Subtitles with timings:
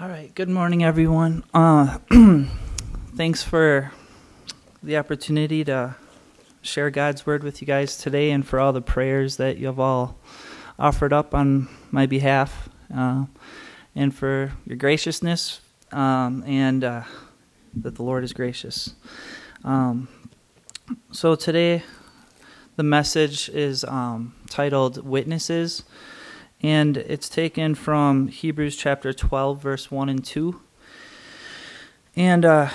[0.00, 0.34] All right.
[0.34, 1.44] Good morning, everyone.
[1.52, 1.98] Uh,
[3.16, 3.92] thanks for
[4.82, 5.94] the opportunity to
[6.62, 10.16] share God's word with you guys today, and for all the prayers that you've all
[10.78, 13.26] offered up on my behalf, uh,
[13.94, 15.60] and for your graciousness,
[15.92, 17.02] um, and uh,
[17.74, 18.94] that the Lord is gracious.
[19.64, 20.08] Um,
[21.12, 21.82] so today,
[22.76, 25.82] the message is um, titled "Witnesses."
[26.62, 30.60] And it's taken from Hebrews chapter 12, verse 1 and 2.
[32.16, 32.68] And uh,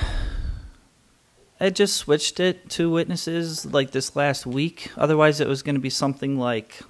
[1.60, 4.92] I just switched it to witnesses like this last week.
[4.98, 6.82] Otherwise, it was going to be something like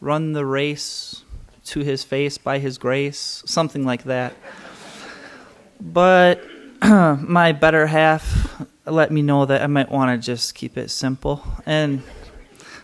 [0.00, 1.22] run the race
[1.64, 4.34] to his face by his grace, something like that.
[5.80, 6.40] But
[6.82, 11.42] my better half let me know that I might want to just keep it simple.
[11.66, 12.02] And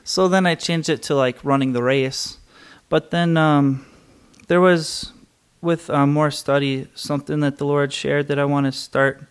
[0.02, 2.38] so then I changed it to like running the race
[2.90, 3.86] but then um,
[4.48, 5.12] there was,
[5.62, 9.22] with uh, more study, something that the Lord shared that I want to start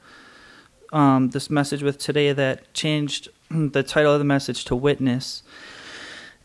[0.93, 5.43] um, this message with today that changed the title of the message to Witness.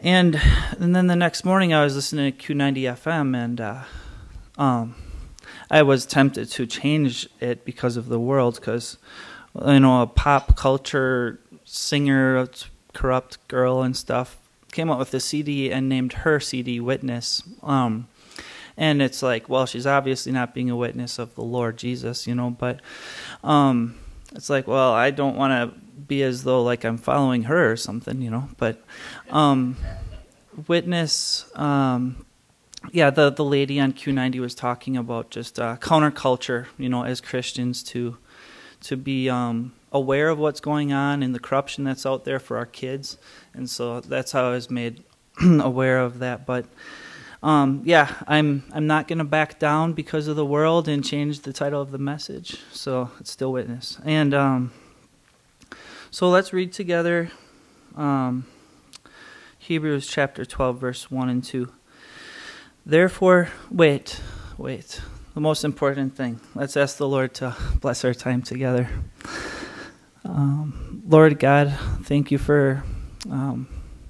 [0.00, 0.38] And
[0.78, 3.82] and then the next morning I was listening to Q90 FM and uh,
[4.58, 4.96] um,
[5.70, 8.98] I was tempted to change it because of the world because
[9.64, 12.46] you know a pop culture singer,
[12.92, 14.43] corrupt girl and stuff
[14.74, 17.42] came up with a CD and named her CD Witness.
[17.62, 18.08] Um,
[18.76, 22.34] and it's like, well, she's obviously not being a witness of the Lord Jesus, you
[22.34, 22.80] know, but
[23.44, 23.96] um,
[24.34, 27.76] it's like, well, I don't want to be as though like I'm following her or
[27.76, 28.84] something, you know, but
[29.30, 29.76] um,
[30.66, 31.46] witness.
[31.54, 32.26] Um,
[32.92, 37.20] yeah, the the lady on Q90 was talking about just uh, counterculture, you know, as
[37.20, 38.18] Christians to
[38.82, 42.58] to be um, aware of what's going on and the corruption that's out there for
[42.58, 43.16] our kids,
[43.54, 45.04] and so that's how I was made
[45.40, 46.44] aware of that.
[46.44, 46.66] But
[47.42, 51.40] um, yeah, I'm I'm not going to back down because of the world and change
[51.40, 52.58] the title of the message.
[52.72, 54.72] So it's still witness, and um,
[56.10, 57.30] so let's read together
[57.96, 58.46] um,
[59.58, 61.72] Hebrews chapter 12, verse one and two.
[62.84, 64.20] Therefore, wait,
[64.58, 65.00] wait.
[65.34, 66.38] The most important thing.
[66.54, 68.88] Let's ask the Lord to bless our time together.
[70.24, 72.82] Um, Lord God, thank you for
[73.30, 73.68] um,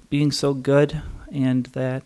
[0.09, 2.03] being so good and that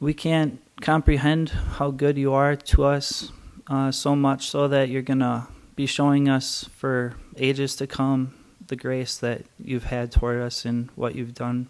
[0.00, 3.32] we can't comprehend how good you are to us
[3.68, 8.34] uh, so much so that you're going to be showing us for ages to come
[8.66, 11.68] the grace that you've had toward us and what you've done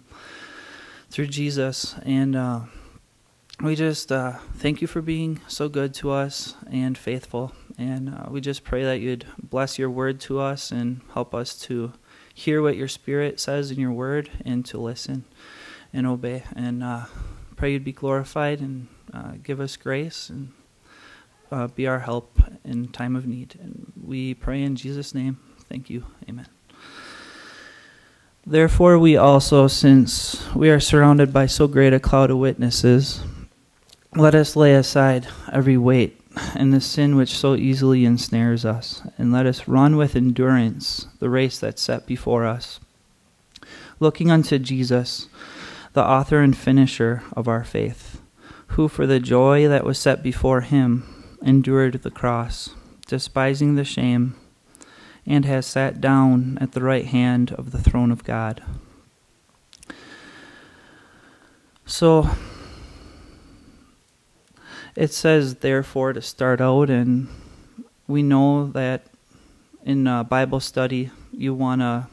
[1.10, 1.94] through Jesus.
[2.04, 2.60] And uh,
[3.60, 7.52] we just uh, thank you for being so good to us and faithful.
[7.78, 11.58] And uh, we just pray that you'd bless your word to us and help us
[11.62, 11.92] to
[12.32, 15.24] hear what your spirit says in your word and to listen
[15.92, 16.44] and obey.
[16.54, 17.06] And uh,
[17.56, 20.52] pray you'd be glorified and uh, give us grace and
[21.50, 23.58] uh, be our help in time of need.
[23.62, 25.38] And we pray in Jesus' name.
[25.68, 26.04] Thank you.
[26.28, 26.46] Amen.
[28.46, 33.20] Therefore, we also, since we are surrounded by so great a cloud of witnesses,
[34.14, 36.15] let us lay aside every weight
[36.54, 41.30] and the sin which so easily ensnares us, and let us run with endurance the
[41.30, 42.78] race that's set before us,
[43.98, 45.28] looking unto Jesus,
[45.94, 48.20] the author and finisher of our faith,
[48.68, 52.70] who for the joy that was set before him endured the cross,
[53.06, 54.34] despising the shame,
[55.26, 58.62] and has sat down at the right hand of the throne of God.
[61.86, 62.28] So,
[64.96, 67.28] it says therefore to start out and
[68.08, 69.06] we know that
[69.84, 72.06] in a bible study you want to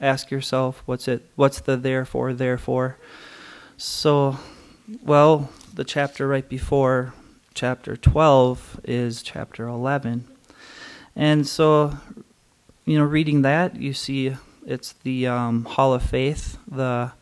[0.00, 2.96] ask yourself what's it what's the therefore therefore?
[3.76, 4.38] So
[5.02, 7.14] well the chapter right before
[7.54, 10.26] chapter 12 is chapter 11
[11.16, 11.96] and so
[12.84, 17.12] you know reading that you see it's the um, hall of faith the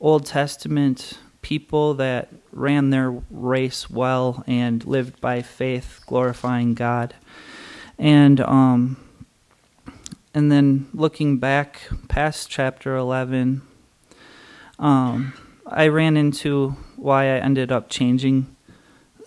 [0.00, 7.14] old testament people that ran their race well and lived by faith, glorifying God.
[7.98, 8.96] And um,
[10.34, 13.62] and then looking back past chapter 11,
[14.78, 15.32] um,
[15.66, 18.54] I ran into why I ended up changing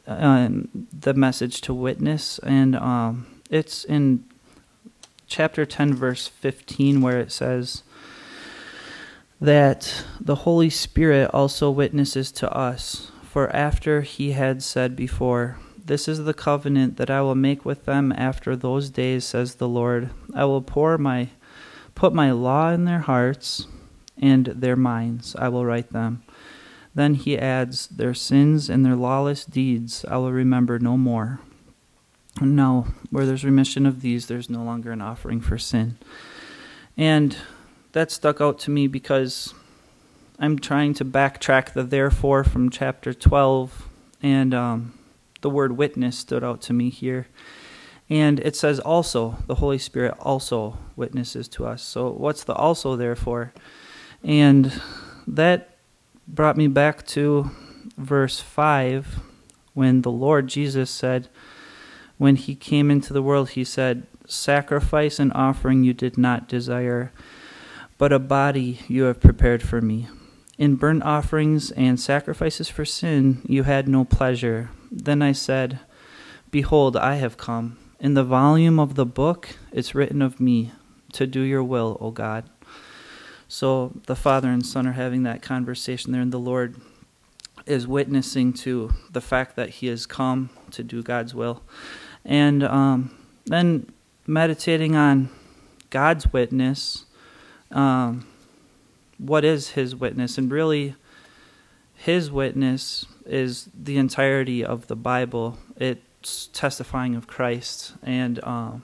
[0.07, 4.23] uh, the message to witness, and um, it's in
[5.27, 7.83] chapter 10, verse 15, where it says
[9.41, 16.07] that the Holy Spirit also witnesses to us for after he had said before, This
[16.07, 20.11] is the covenant that I will make with them after those days, says the Lord.
[20.35, 21.29] I will pour my
[21.95, 23.67] put my law in their hearts,
[24.17, 26.23] and their minds I will write them.
[26.93, 31.39] Then he adds, Their sins and their lawless deeds I will remember no more.
[32.39, 35.97] No, where there's remission of these, there's no longer an offering for sin.
[36.97, 37.37] And
[37.93, 39.53] that stuck out to me because
[40.39, 43.87] I'm trying to backtrack the therefore from chapter 12,
[44.23, 44.97] and um,
[45.41, 47.27] the word witness stood out to me here.
[48.09, 51.81] And it says also, the Holy Spirit also witnesses to us.
[51.81, 53.53] So, what's the also therefore?
[54.23, 54.81] And
[55.25, 55.77] that
[56.27, 57.51] brought me back to
[57.97, 59.19] verse 5
[59.73, 61.29] when the Lord Jesus said,
[62.17, 67.11] when he came into the world, he said, Sacrifice and offering you did not desire,
[68.01, 70.07] but a body you have prepared for me.
[70.57, 74.71] In burnt offerings and sacrifices for sin you had no pleasure.
[74.91, 75.79] Then I said,
[76.49, 77.77] Behold, I have come.
[77.99, 80.71] In the volume of the book it's written of me,
[81.13, 82.49] to do your will, O God.
[83.47, 86.77] So the Father and Son are having that conversation there, and the Lord
[87.67, 91.61] is witnessing to the fact that He has come to do God's will.
[92.25, 93.15] And um,
[93.45, 93.91] then
[94.25, 95.29] meditating on
[95.91, 97.05] God's witness.
[97.71, 98.27] Um,
[99.17, 100.37] what is His witness?
[100.37, 100.95] And really,
[101.95, 105.57] His witness is the entirety of the Bible.
[105.77, 107.93] It's testifying of Christ.
[108.03, 108.83] And um,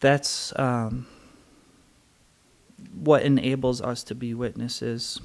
[0.00, 1.06] that's um,
[2.92, 5.20] what enables us to be witnesses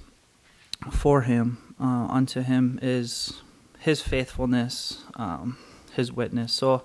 [0.91, 1.75] for Him.
[1.79, 3.41] Uh, unto Him is
[3.79, 5.03] His faithfulness.
[5.15, 5.57] Um,
[5.99, 6.53] his witness.
[6.53, 6.83] So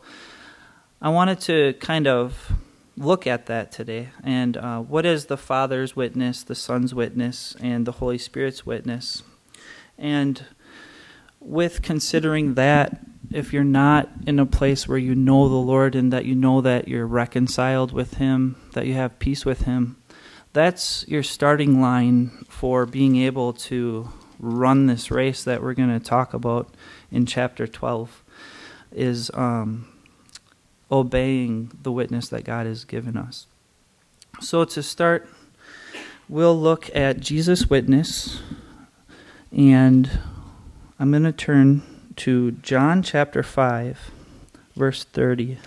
[1.01, 2.53] I wanted to kind of
[2.97, 4.11] look at that today.
[4.23, 9.23] And uh, what is the Father's witness, the Son's witness, and the Holy Spirit's witness?
[9.99, 10.45] And
[11.41, 13.01] with considering that,
[13.31, 16.61] if you're not in a place where you know the Lord and that you know
[16.61, 19.97] that you're reconciled with Him, that you have peace with Him,
[20.53, 24.09] that's your starting line for being able to
[24.39, 26.73] run this race that we're going to talk about
[27.11, 28.23] in chapter 12
[28.93, 29.89] is um,
[30.91, 33.47] obeying the witness that God has given us.
[34.41, 35.29] So, to start,
[36.29, 38.41] we'll look at Jesus' witness,
[39.53, 40.11] and
[40.99, 41.83] I'm going to turn
[42.17, 44.11] to John chapter 5,
[44.77, 45.59] verse 30.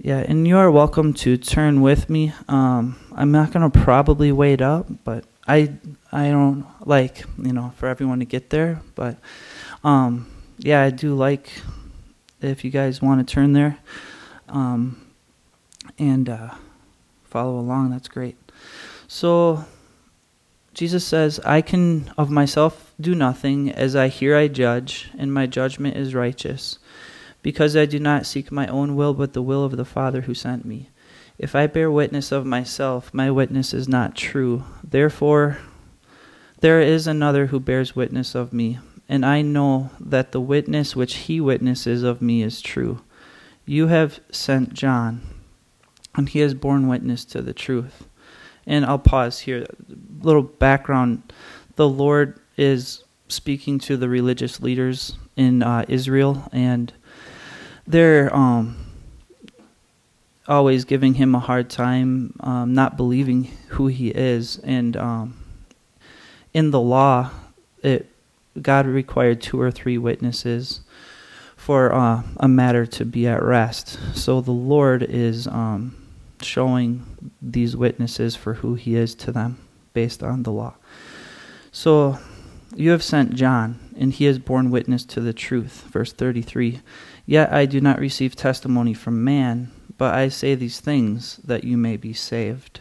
[0.00, 2.32] Yeah, and you are welcome to turn with me.
[2.48, 5.72] Um, I'm not going to probably wait up, but I
[6.12, 9.16] I don't like you know for everyone to get there, but
[9.82, 10.26] um,
[10.58, 11.50] yeah, I do like
[12.40, 13.78] if you guys want to turn there
[14.48, 15.00] um,
[15.98, 16.50] and uh,
[17.24, 17.90] follow along.
[17.90, 18.36] That's great.
[19.08, 19.64] So
[20.74, 25.46] Jesus says, "I can of myself do nothing; as I hear, I judge, and my
[25.46, 26.78] judgment is righteous."
[27.40, 30.34] Because I do not seek my own will, but the will of the Father who
[30.34, 30.90] sent me.
[31.38, 34.64] If I bear witness of myself, my witness is not true.
[34.82, 35.58] Therefore,
[36.60, 41.14] there is another who bears witness of me, and I know that the witness which
[41.14, 43.02] he witnesses of me is true.
[43.64, 45.22] You have sent John,
[46.16, 48.08] and he has borne witness to the truth.
[48.66, 49.64] And I'll pause here.
[50.20, 51.32] Little background.
[51.76, 56.92] The Lord is speaking to the religious leaders in uh, Israel, and
[57.86, 58.87] they're um,
[60.48, 64.58] always giving him a hard time, um, not believing who he is.
[64.58, 65.44] And um,
[66.54, 67.30] in the law,
[67.82, 68.10] it
[68.60, 70.80] God required two or three witnesses
[71.56, 73.98] for uh, a matter to be at rest.
[74.14, 75.94] So the Lord is um,
[76.40, 79.58] showing these witnesses for who He is to them
[79.92, 80.74] based on the law.
[81.70, 82.18] So
[82.74, 85.84] you have sent John, and he has borne witness to the truth.
[85.90, 86.80] Verse 33
[87.26, 91.76] Yet I do not receive testimony from man but I say these things that you
[91.76, 92.80] may be saved.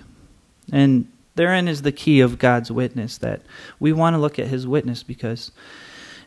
[0.72, 3.42] And therein is the key of God's witness that
[3.80, 5.52] we want to look at his witness because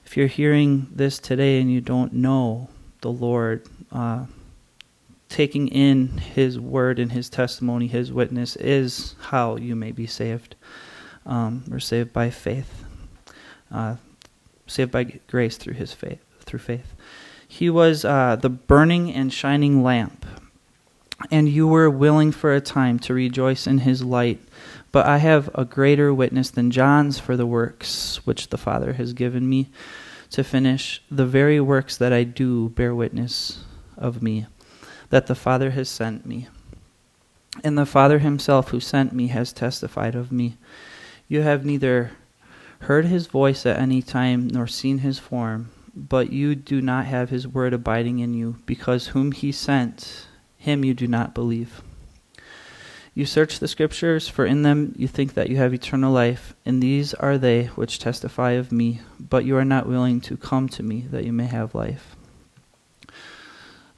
[0.04, 2.68] if you're hearing this today and you don't know
[3.00, 4.26] the Lord, uh,
[5.28, 10.56] taking in his word and his testimony, his witness, is how you may be saved.
[11.24, 12.84] Um, we're saved by faith,
[13.70, 13.96] uh,
[14.66, 16.18] saved by grace through his faith.
[16.40, 16.94] Through faith,
[17.46, 20.26] he was uh, the burning and shining lamp
[21.30, 24.40] and you were willing for a time to rejoice in his light.
[24.92, 29.12] But I have a greater witness than John's for the works which the Father has
[29.12, 29.70] given me
[30.30, 31.02] to finish.
[31.10, 33.64] The very works that I do bear witness
[33.96, 34.46] of me,
[35.10, 36.48] that the Father has sent me.
[37.62, 40.56] And the Father himself who sent me has testified of me.
[41.28, 42.12] You have neither
[42.80, 47.30] heard his voice at any time nor seen his form, but you do not have
[47.30, 50.26] his word abiding in you, because whom he sent
[50.60, 51.82] him you do not believe.
[53.14, 56.82] You search the scriptures, for in them you think that you have eternal life, and
[56.82, 60.82] these are they which testify of me, but you are not willing to come to
[60.82, 62.14] me that you may have life.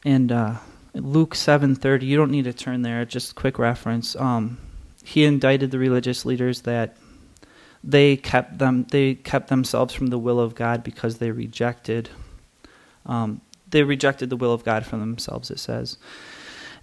[0.04, 0.54] And uh,
[0.95, 4.14] Luke 7:30, you don't need to turn there, just quick reference.
[4.16, 4.59] Um,
[5.04, 6.97] he indicted the religious leaders that
[7.83, 12.09] they kept them they kept themselves from the will of God because they rejected
[13.04, 15.50] um, they rejected the will of God for themselves.
[15.50, 15.99] It says,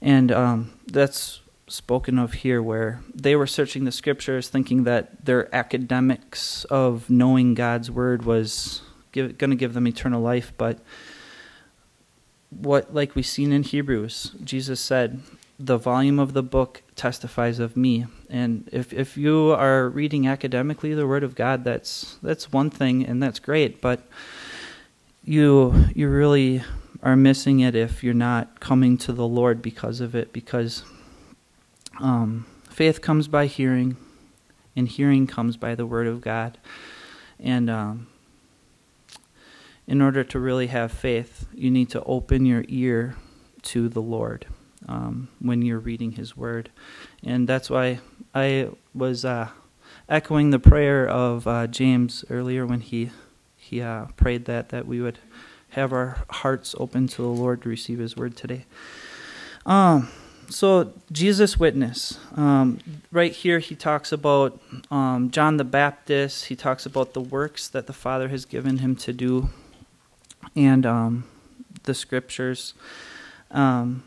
[0.01, 5.53] and um, that's spoken of here, where they were searching the scriptures, thinking that their
[5.53, 8.82] academics of knowing God's word was
[9.13, 10.79] going to give them eternal life, but
[12.50, 15.22] what like we've seen in Hebrews, Jesus said,
[15.60, 18.06] the volume of the book testifies of me.
[18.29, 23.06] And if if you are reading academically the Word of God, that's that's one thing,
[23.06, 23.82] and that's great.
[23.82, 24.08] But
[25.25, 26.63] you you really
[27.01, 30.34] are missing it if you're not coming to the Lord because of it.
[30.34, 30.84] Because
[32.00, 33.98] um, faith comes by hearing,
[34.75, 36.58] and hearing comes by the Word of God.
[37.39, 38.08] And um,
[39.88, 43.15] in order to really have faith, you need to open your ear
[43.62, 44.46] to the Lord
[44.88, 46.70] um, when you're reading His Word.
[47.24, 48.00] And that's why
[48.34, 49.50] I was uh,
[50.08, 53.12] echoing the prayer of uh, James earlier when he
[53.56, 55.20] he uh, prayed that that we would
[55.72, 58.66] have our hearts open to the Lord to receive His Word today.
[59.66, 60.10] Um,
[60.50, 62.80] so Jesus' witness, um,
[63.12, 64.60] right here, he talks about
[64.90, 66.46] um, John the Baptist.
[66.46, 69.50] He talks about the works that the Father has given him to do,
[70.56, 71.26] and um,
[71.84, 72.74] the Scriptures.
[73.52, 74.04] Um,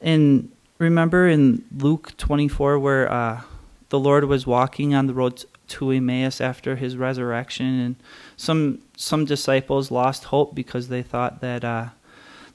[0.00, 3.42] and remember in Luke 24 where uh,
[3.90, 7.96] the Lord was walking on the road to Emmaus after his resurrection, and
[8.36, 11.88] some some disciples lost hope because they thought that uh,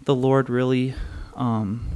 [0.03, 0.93] the Lord really
[1.35, 1.87] um,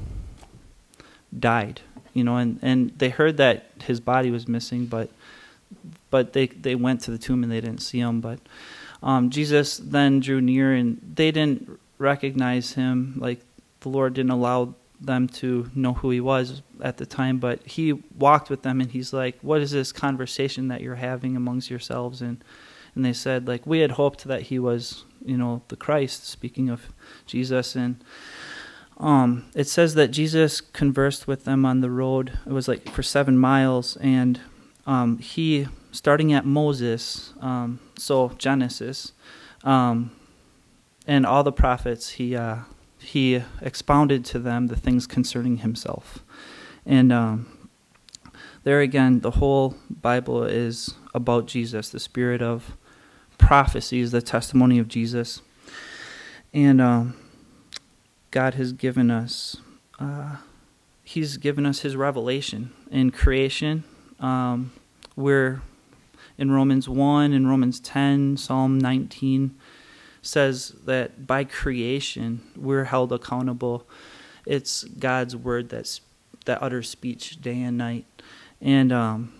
[1.38, 1.82] died,
[2.14, 5.10] you know, and, and they heard that his body was missing, but
[6.10, 8.22] but they they went to the tomb and they didn't see him.
[8.22, 8.40] But
[9.04, 13.16] um, Jesus then drew near, and they didn't recognize him.
[13.18, 13.42] Like
[13.82, 17.94] the Lord didn't allow them to know who he was at the time, but he
[17.94, 22.22] walked with them and he's like, What is this conversation that you're having amongst yourselves?
[22.22, 22.44] And
[22.96, 26.70] and they said, like, we had hoped that he was, you know, the Christ, speaking
[26.70, 26.90] of
[27.26, 27.76] Jesus.
[27.76, 28.04] And
[28.98, 32.38] um, it says that Jesus conversed with them on the road.
[32.46, 34.40] It was like for seven miles, and
[34.86, 39.14] um, he, starting at Moses, um, so Genesis,
[39.64, 40.12] um,
[41.08, 42.58] and all the prophets, he uh,
[43.00, 46.20] he expounded to them the things concerning himself.
[46.86, 47.70] And um,
[48.64, 51.90] there again, the whole Bible is about Jesus.
[51.90, 52.76] The spirit of
[53.38, 55.42] prophecy is the testimony of Jesus.
[56.54, 57.16] And um,
[58.32, 59.58] God has given us,
[60.00, 60.38] uh,
[61.04, 63.84] He's given us His revelation in creation.
[64.20, 64.72] Um,
[65.16, 65.62] we're
[66.38, 69.56] in Romans 1, in Romans 10, Psalm 19
[70.22, 73.88] says that by creation we're held accountable.
[74.46, 76.02] It's God's word that's
[76.46, 78.06] that utters speech day and night.
[78.62, 79.34] And um,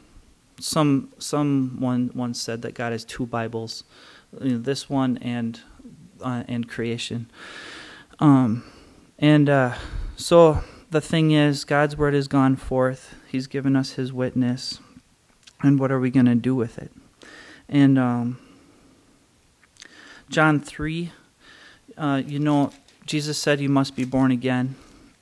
[0.60, 3.84] some someone once said that God has two Bibles,
[4.42, 5.60] you know, this one and
[6.22, 7.30] uh, and creation.
[8.20, 8.64] Um,
[9.18, 9.76] and uh,
[10.16, 13.16] so the thing is, God's word has gone forth.
[13.28, 14.80] He's given us His witness,
[15.62, 16.92] and what are we going to do with it?
[17.68, 18.40] And um,
[20.30, 21.12] John 3,
[21.98, 22.72] uh, you know,
[23.08, 24.76] Jesus said you must be born again.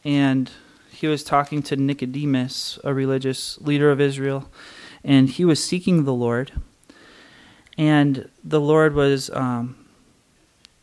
[0.04, 0.52] And
[0.92, 4.50] he was talking to Nicodemus, a religious leader of Israel,
[5.06, 6.52] and he was seeking the Lord.
[7.78, 9.86] And the Lord was um,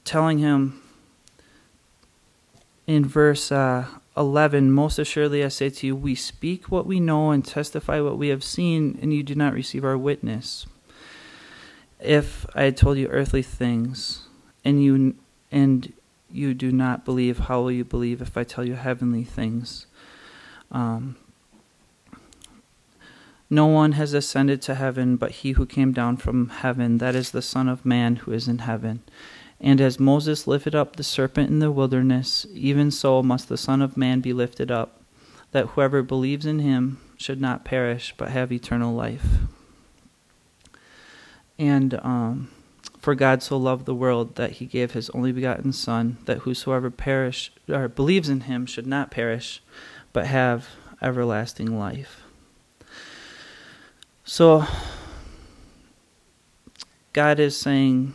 [0.04, 0.80] telling him
[2.86, 7.30] in verse uh, 11 Most assuredly I say to you, we speak what we know
[7.30, 10.66] and testify what we have seen, and you do not receive our witness
[12.00, 14.28] if I had told you earthly things
[14.64, 15.14] and you
[15.50, 15.92] and
[16.30, 19.86] you do not believe, how will you believe if I tell you heavenly things?
[20.72, 21.16] Um,
[23.48, 27.30] no one has ascended to heaven but he who came down from heaven, that is
[27.30, 29.02] the Son of Man who is in heaven.
[29.60, 33.80] And as Moses lifted up the serpent in the wilderness, even so must the Son
[33.80, 35.00] of Man be lifted up,
[35.52, 39.24] that whoever believes in him should not perish but have eternal life.
[41.58, 42.50] And um,
[42.98, 46.90] for God so loved the world that he gave his only begotten Son, that whosoever
[46.90, 49.62] perish or believes in him should not perish,
[50.12, 50.68] but have
[51.00, 52.22] everlasting life.
[54.24, 54.66] So
[57.12, 58.14] God is saying,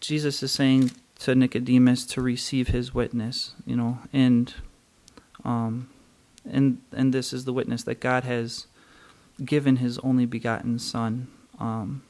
[0.00, 0.90] Jesus is saying
[1.20, 4.52] to Nicodemus to receive his witness, you know, and
[5.44, 5.88] um,
[6.44, 8.66] and and this is the witness that God has
[9.44, 11.28] given His only begotten Son.
[11.58, 12.02] Um,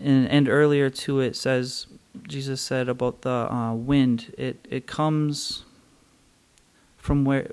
[0.00, 1.86] and, and earlier too, it says
[2.26, 4.34] Jesus said about the uh, wind.
[4.38, 5.64] It it comes
[6.96, 7.52] from where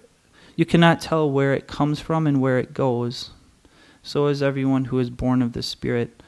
[0.56, 3.32] you cannot tell where it comes from and where it goes.
[4.04, 6.22] So is everyone who is born of the Spirit,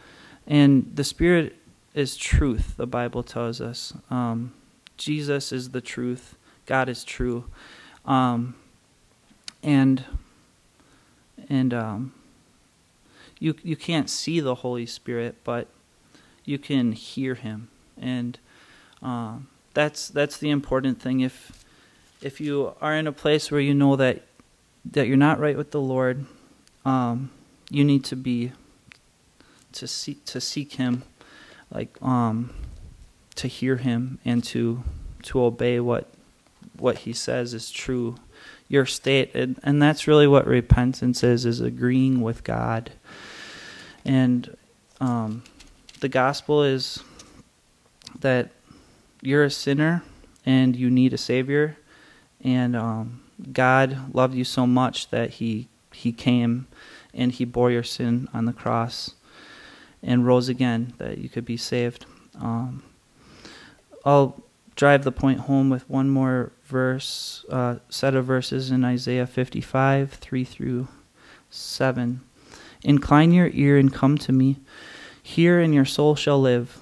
[0.45, 1.55] and the Spirit
[1.93, 2.77] is truth.
[2.77, 3.93] The Bible tells us.
[4.09, 4.53] Um,
[4.97, 6.35] Jesus is the truth.
[6.65, 7.45] God is true.
[8.05, 8.55] Um,
[9.61, 10.03] and
[11.49, 12.13] and um,
[13.39, 15.67] you you can't see the Holy Spirit, but
[16.45, 17.69] you can hear Him,
[17.99, 18.37] and
[19.01, 21.21] um, that's that's the important thing.
[21.21, 21.65] If
[22.21, 24.23] if you are in a place where you know that
[24.91, 26.25] that you're not right with the Lord,
[26.85, 27.31] um,
[27.69, 28.51] you need to be
[29.73, 31.03] to seek to seek Him,
[31.71, 32.53] like um,
[33.35, 34.83] to hear Him and to
[35.23, 36.09] to obey what
[36.77, 38.15] what He says is true
[38.73, 39.33] your state.
[39.35, 42.91] And, and that's really what repentance is is agreeing with god.
[44.03, 44.57] And
[44.99, 45.43] um,
[46.03, 47.01] the gospel is
[48.19, 48.51] that
[49.21, 50.03] you're a sinner
[50.45, 51.77] and you need a savior
[52.43, 56.67] and um, god loved you so much that he he came
[57.13, 59.15] and he bore your sin on the cross
[60.03, 62.05] and rose again that you could be saved
[62.41, 62.83] um,
[64.03, 64.43] i'll
[64.75, 70.13] drive the point home with one more verse, uh, set of verses in Isaiah 55,
[70.13, 70.87] 3 through
[71.51, 72.21] 7.
[72.83, 74.57] Incline your ear and come to me.
[75.23, 76.79] Hear, and your soul shall live.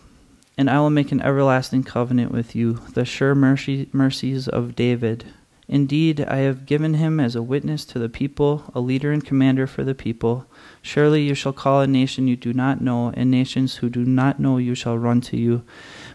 [0.58, 5.26] And I will make an everlasting covenant with you, the sure mercy, mercies of David.
[5.70, 9.66] Indeed, I have given him as a witness to the people, a leader and commander
[9.66, 10.46] for the people.
[10.82, 14.42] Surely you shall call a nation you do not know, and nations who do not
[14.42, 15.64] know you shall run to you,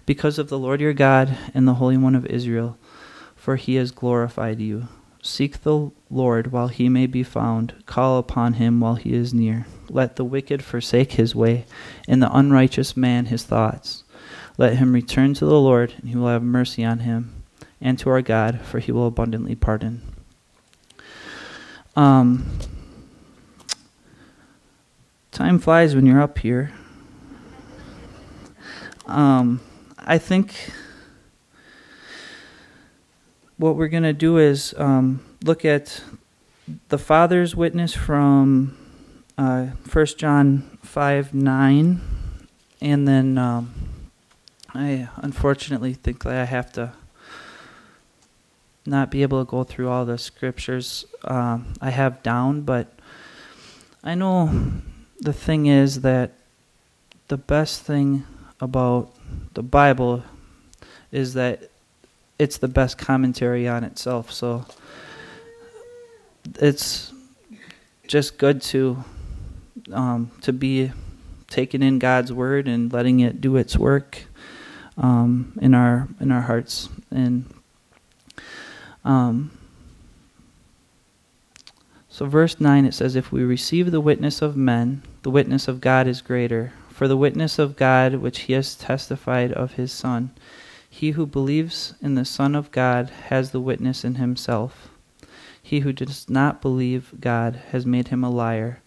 [0.05, 2.77] because of the Lord your God and the Holy One of Israel
[3.47, 4.89] for he has glorified you.
[5.23, 9.67] Seek the Lord while he may be found, call upon him while he is near.
[9.89, 11.67] Let the wicked forsake his way,
[12.09, 14.05] and the unrighteous man his thoughts.
[14.59, 17.43] Let him return to the Lord, and he will have mercy on him,
[17.81, 20.03] and to our God, for he will abundantly pardon.
[21.95, 22.59] Um,
[25.31, 26.73] time flies when you're up here.
[29.07, 29.61] Um,
[29.99, 30.73] I think
[33.57, 36.03] what we're going to do is um, look at
[36.89, 38.77] the Father's witness from
[39.39, 42.01] uh, 1 John 5 9.
[42.81, 43.73] And then um,
[44.75, 46.93] I unfortunately think that I have to
[48.85, 52.93] not be able to go through all the scriptures um, I have down, but
[54.05, 54.73] I know
[55.21, 56.33] the thing is that
[57.29, 58.25] the best thing
[58.61, 59.13] about
[59.55, 60.23] the Bible
[61.11, 61.71] is that
[62.39, 64.31] it's the best commentary on itself.
[64.31, 64.67] So
[66.61, 67.13] it's
[68.07, 69.05] just good to
[69.93, 70.93] um, to be
[71.49, 74.25] taking in God's word and letting it do its work
[74.97, 76.89] um, in our in our hearts.
[77.11, 77.53] And
[79.05, 79.57] um,
[82.09, 85.81] so verse 9 it says if we receive the witness of men the witness of
[85.81, 86.73] God is greater.
[86.91, 90.31] For the witness of God which he has testified of his son
[90.97, 94.89] he who believes in the Son of God has the witness in himself.
[95.63, 98.81] He who does not believe God has made him a liar,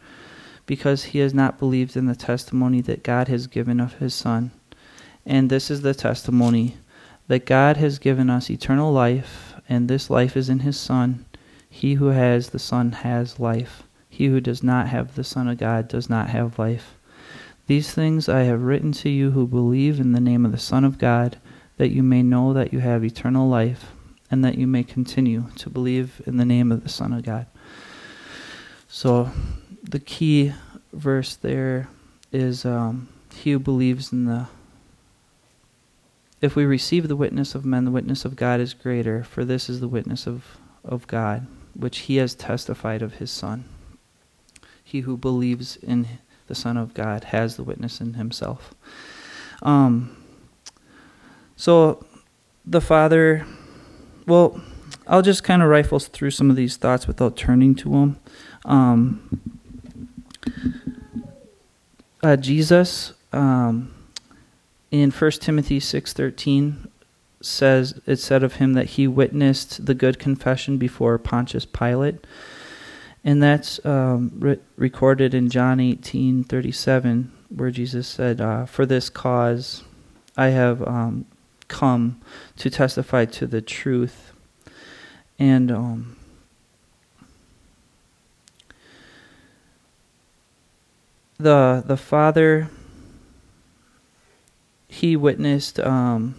[0.70, 4.52] because he has not believed in the testimony that God has given of his Son.
[5.26, 6.78] And this is the testimony
[7.28, 11.26] that God has given us eternal life, and this life is in his Son.
[11.68, 13.82] He who has the Son has life.
[14.12, 16.94] He who does not have the Son of God does not have life.
[17.66, 20.86] These things I have written to you who believe in the name of the Son
[20.86, 21.40] of God
[21.78, 23.88] that you may know that you have eternal life,
[24.30, 27.48] and that you may continue to believe in the name of the Son of God.
[28.88, 29.32] So,
[29.90, 30.54] the key
[30.94, 31.90] verse there
[32.32, 34.48] is um, He who believes in the.
[36.42, 39.68] If we receive the witness of men, the witness of God is greater, for this
[39.68, 43.66] is the witness of, of God, which He has testified of His Son.
[44.82, 46.08] He who believes in
[46.48, 48.74] the Son of God has the witness in himself.
[49.62, 50.18] Um,
[51.56, 52.06] so
[52.66, 53.46] the Father,
[54.26, 54.60] well,
[55.06, 58.20] I'll just kind of rifle through some of these thoughts without turning to them.
[58.66, 59.59] Um,
[62.24, 63.94] uh, Jesus um,
[64.92, 66.88] in 1 Timothy 6:13
[67.42, 72.26] says it said of him that he witnessed the good confession before Pontius Pilate.
[73.24, 79.84] And that's um, re- recorded in John 18:37 where Jesus said, uh, "For this cause
[80.38, 81.26] I have um,
[81.70, 82.20] come
[82.58, 84.34] to testify to the truth.
[85.38, 85.72] And
[91.40, 92.70] the the Father
[94.88, 96.36] he witnessed um,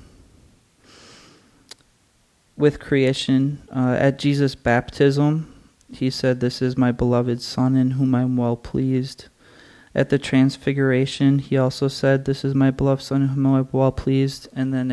[2.56, 5.52] with creation uh, at Jesus' baptism.
[5.90, 9.26] He said, "This is my beloved Son, in whom I am well pleased."
[9.92, 13.68] At the Transfiguration, he also said, "This is my beloved Son, in whom I am
[13.72, 14.90] well pleased." And then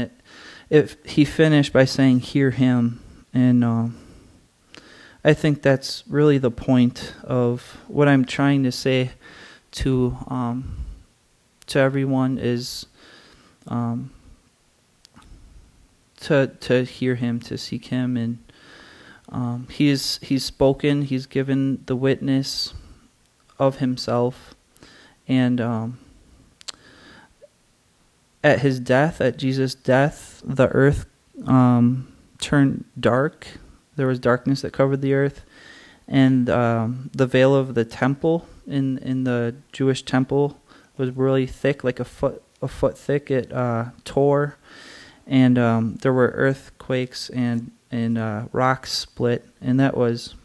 [0.70, 3.02] it, he finished by saying, "Hear him."
[3.34, 3.88] And uh,
[5.24, 9.12] I think that's really the point of what I'm trying to say
[9.78, 10.76] to um,
[11.68, 12.88] to everyone is
[13.68, 14.10] um,
[16.22, 18.40] to to hear him, to seek him, and
[19.30, 21.04] um, he's he's spoken.
[21.04, 22.74] He's given the witness
[23.60, 24.56] of himself,
[25.28, 26.00] and um,
[28.44, 31.06] at his death, at Jesus' death, the earth
[31.46, 33.46] um, turned dark.
[33.96, 35.46] There was darkness that covered the earth,
[36.08, 40.60] and um, the veil of the temple in in the Jewish temple
[40.98, 43.32] was really thick, like a foot a foot thick.
[43.32, 44.58] It uh, tore,
[45.26, 50.36] and um, there were earthquakes and and uh, rocks split, and that was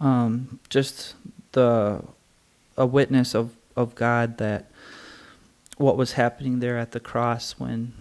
[0.00, 1.14] um, just
[1.52, 2.02] the
[2.76, 4.66] a witness of of God that
[5.76, 7.92] what was happening there at the cross when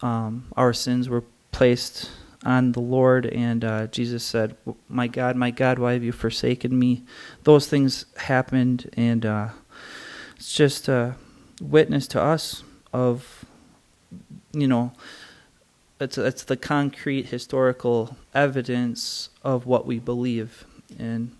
[0.00, 2.10] um, our sins were placed
[2.44, 4.56] on the Lord, and uh, Jesus said,
[4.88, 7.02] "My God, my God, why have you forsaken me?"
[7.44, 9.48] Those things happened, and uh,
[10.36, 11.16] it's just a
[11.60, 13.44] witness to us of,
[14.52, 14.92] you know,
[16.00, 20.64] it's it's the concrete historical evidence of what we believe,
[20.98, 21.34] and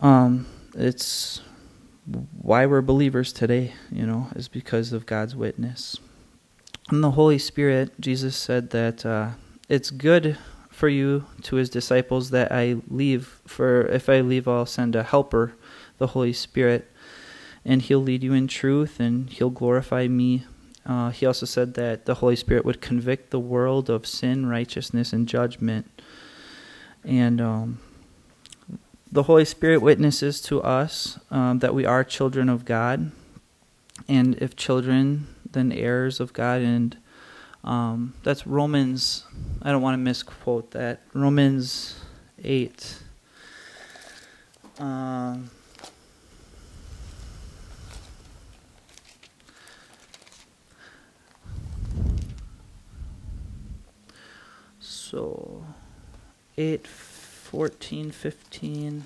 [0.00, 1.40] um, it's
[2.40, 3.74] why we're believers today.
[3.92, 5.98] You know, is because of God's witness.
[6.90, 9.30] And the Holy Spirit, Jesus said that uh,
[9.68, 10.38] it's good
[10.70, 15.02] for you to his disciples that I leave, for if I leave, I'll send a
[15.02, 15.54] helper,
[15.98, 16.88] the Holy Spirit,
[17.64, 20.44] and he'll lead you in truth and he'll glorify me.
[20.84, 25.12] Uh, he also said that the Holy Spirit would convict the world of sin, righteousness,
[25.12, 25.90] and judgment.
[27.02, 27.80] And um,
[29.10, 33.10] the Holy Spirit witnesses to us um, that we are children of God.
[34.06, 36.60] And if children, then heirs of God.
[36.60, 36.96] And
[37.64, 39.24] um, that's Romans,
[39.62, 41.00] I don't want to misquote that.
[41.14, 41.98] Romans
[42.44, 42.98] 8.
[44.78, 45.50] Um,
[54.78, 55.64] so
[56.58, 59.04] 8, 14, 15.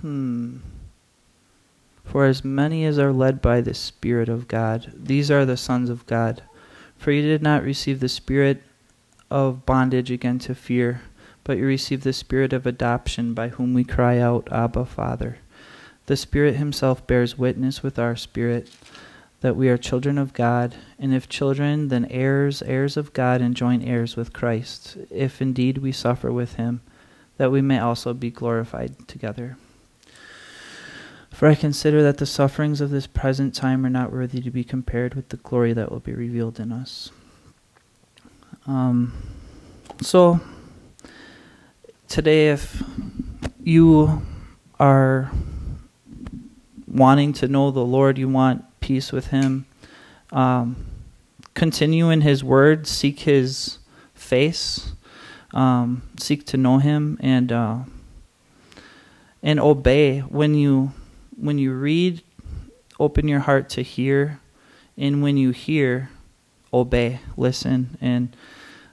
[0.00, 0.58] Hmm.
[2.04, 5.90] For as many as are led by the Spirit of God, these are the sons
[5.90, 6.42] of God.
[6.96, 8.62] For you did not receive the spirit
[9.30, 11.02] of bondage again to fear,
[11.44, 15.38] but you received the spirit of adoption, by whom we cry out, Abba, Father.
[16.06, 18.70] The Spirit Himself bears witness with our spirit
[19.40, 23.54] that we are children of God, and if children, then heirs, heirs of God, and
[23.54, 26.80] joint heirs with Christ, if indeed we suffer with Him,
[27.36, 29.56] that we may also be glorified together.
[31.40, 34.62] For I consider that the sufferings of this present time are not worthy to be
[34.62, 37.12] compared with the glory that will be revealed in us.
[38.66, 39.14] Um,
[40.02, 40.38] so,
[42.08, 42.82] today, if
[43.64, 44.20] you
[44.78, 45.32] are
[46.86, 49.64] wanting to know the Lord, you want peace with Him,
[50.32, 50.76] um,
[51.54, 53.78] continue in His Word, seek His
[54.12, 54.92] face,
[55.54, 57.78] um, seek to know Him, and uh,
[59.42, 60.92] and obey when you
[61.40, 62.22] when you read,
[62.98, 64.40] open your heart to hear,
[64.96, 66.10] and when you hear,
[66.72, 68.36] obey, listen, and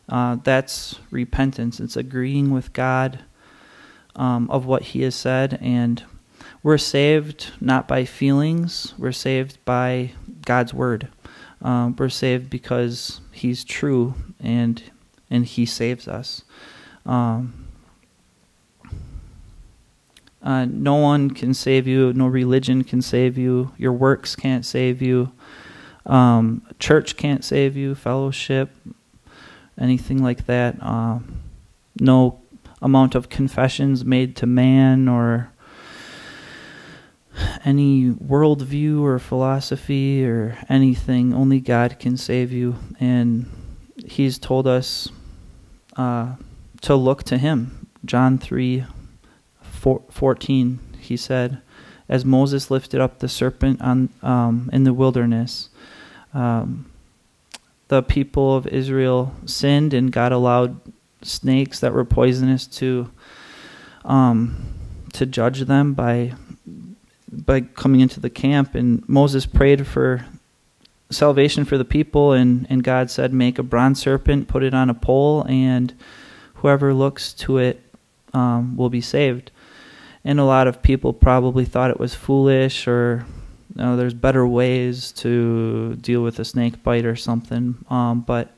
[0.10, 1.79] uh, that's repentance.
[1.79, 3.19] It's agreeing with God
[4.15, 6.03] um, of what He has said, and
[6.63, 8.93] we're saved not by feelings.
[8.97, 10.12] We're saved by
[10.45, 11.10] God's word.
[11.62, 14.81] Um, we're saved because He's true, and
[15.29, 16.43] and He saves us.
[17.05, 17.66] Um,
[20.41, 22.13] uh, no one can save you.
[22.13, 23.73] No religion can save you.
[23.78, 25.32] Your works can't save you.
[26.06, 27.95] Um, church can't save you.
[27.95, 28.69] Fellowship,
[29.78, 30.78] anything like that.
[30.82, 31.19] Uh,
[32.00, 32.39] no
[32.82, 35.52] amount of confessions made to man or
[37.65, 41.34] any worldview or philosophy or anything.
[41.34, 43.52] Only God can save you, and
[44.06, 45.10] He's told us
[45.95, 46.36] uh,
[46.82, 47.88] to look to Him.
[48.06, 48.86] John three
[50.10, 51.62] 14, he said,
[52.10, 55.69] as Moses lifted up the serpent on um, in the wilderness,
[56.34, 56.89] um,
[57.88, 60.80] the people of Israel sinned and God allowed
[61.21, 63.10] snakes that were poisonous to
[64.06, 64.73] um,
[65.13, 66.34] to judge them by
[67.32, 68.76] by coming into the camp.
[68.76, 70.26] And Moses prayed for
[71.10, 74.89] salvation for the people and, and God said make a bronze serpent put it on
[74.89, 75.93] a pole and
[76.56, 77.82] whoever looks to it
[78.34, 79.50] um, will be saved
[80.23, 83.25] and a lot of people probably thought it was foolish or
[83.75, 88.53] you know, there's better ways to deal with a snake bite or something um, but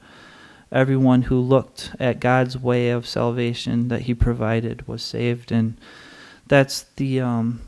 [0.72, 5.78] everyone who looked at God's way of salvation that he provided was saved and
[6.50, 7.62] that's the um,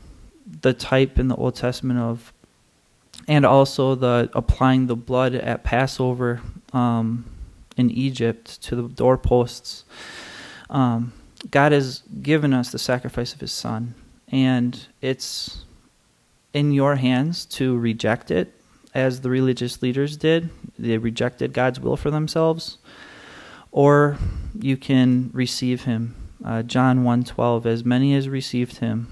[0.60, 2.32] the type in the Old Testament of,
[3.26, 7.24] and also the applying the blood at Passover um,
[7.76, 9.84] in Egypt to the doorposts.
[10.68, 11.12] Um,
[11.50, 13.94] God has given us the sacrifice of His Son,
[14.28, 15.64] and it's
[16.52, 18.54] in your hands to reject it,
[18.94, 20.50] as the religious leaders did.
[20.78, 22.78] They rejected God's will for themselves,
[23.70, 24.18] or
[24.58, 26.14] you can receive Him.
[26.44, 29.08] Uh, John 1:12 As many as received Him,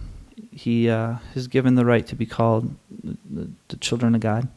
[0.53, 4.49] he uh, is given the right to be called the, the, children of God.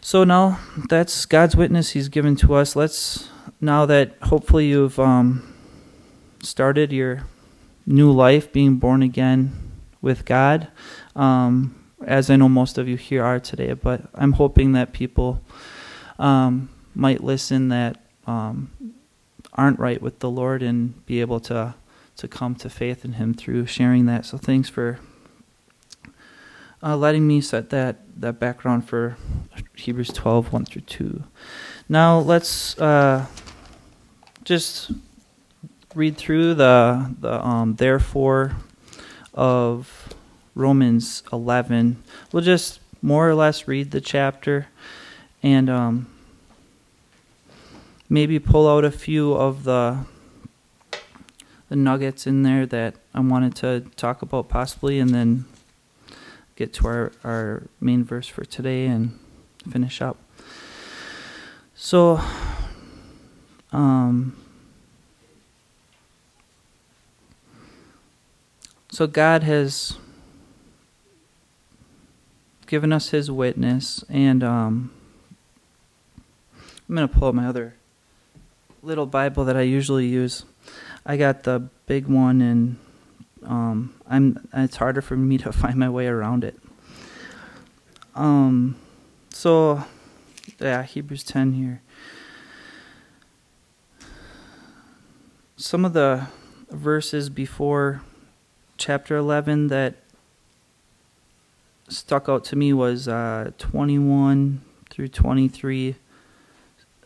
[0.00, 2.76] So now that's God's witness He's given to us.
[2.76, 3.28] Let's
[3.60, 5.47] now that hopefully you've um,
[6.42, 7.24] started your
[7.86, 9.52] new life, being born again
[10.00, 10.68] with God,
[11.16, 11.74] um,
[12.06, 13.72] as I know most of you here are today.
[13.72, 15.42] But I'm hoping that people
[16.18, 18.70] um, might listen that um,
[19.54, 21.74] aren't right with the Lord and be able to
[22.16, 24.26] to come to faith in Him through sharing that.
[24.26, 24.98] So thanks for
[26.82, 29.16] uh, letting me set that, that background for
[29.76, 31.22] Hebrews 12, 1 through 2.
[31.88, 33.26] Now let's uh,
[34.42, 34.90] just
[35.98, 38.54] read through the, the um, therefore
[39.34, 40.14] of
[40.54, 42.00] Romans 11.
[42.30, 44.68] We'll just more or less read the chapter
[45.42, 46.06] and um,
[48.08, 49.98] maybe pull out a few of the
[51.68, 55.44] the nuggets in there that I wanted to talk about possibly, and then
[56.56, 59.18] get to our, our main verse for today and
[59.70, 60.16] finish up.
[61.74, 62.22] So,
[63.70, 64.34] um,
[68.98, 69.96] so God has
[72.66, 74.90] given us His witness, and um,
[76.88, 77.76] I'm going to pull up my other
[78.82, 80.44] little Bible that I usually use.
[81.06, 82.76] I got the big one, and
[83.44, 84.48] um, I'm.
[84.52, 86.58] It's harder for me to find my way around it.
[88.16, 88.74] Um,
[89.30, 89.84] so
[90.58, 91.82] yeah, Hebrews ten here.
[95.54, 96.26] Some of the
[96.72, 98.02] verses before
[98.78, 99.96] chapter eleven that
[101.88, 105.96] stuck out to me was uh, twenty one through twenty three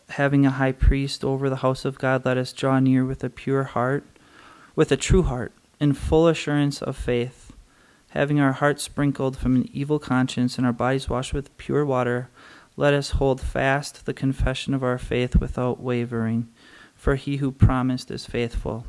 [0.09, 3.29] having a high priest over the house of God, let us draw near with a
[3.29, 4.03] pure heart,
[4.75, 7.53] with a true heart, in full assurance of faith,
[8.09, 12.29] having our hearts sprinkled from an evil conscience and our bodies washed with pure water.
[12.77, 16.49] Let us hold fast the confession of our faith without wavering,
[16.95, 18.85] for he who promised is faithful.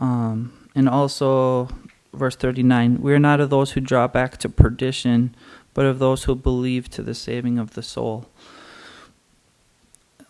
[0.00, 1.68] Um, and also,
[2.14, 5.34] verse 39 We are not of those who draw back to perdition,
[5.74, 8.28] but of those who believe to the saving of the soul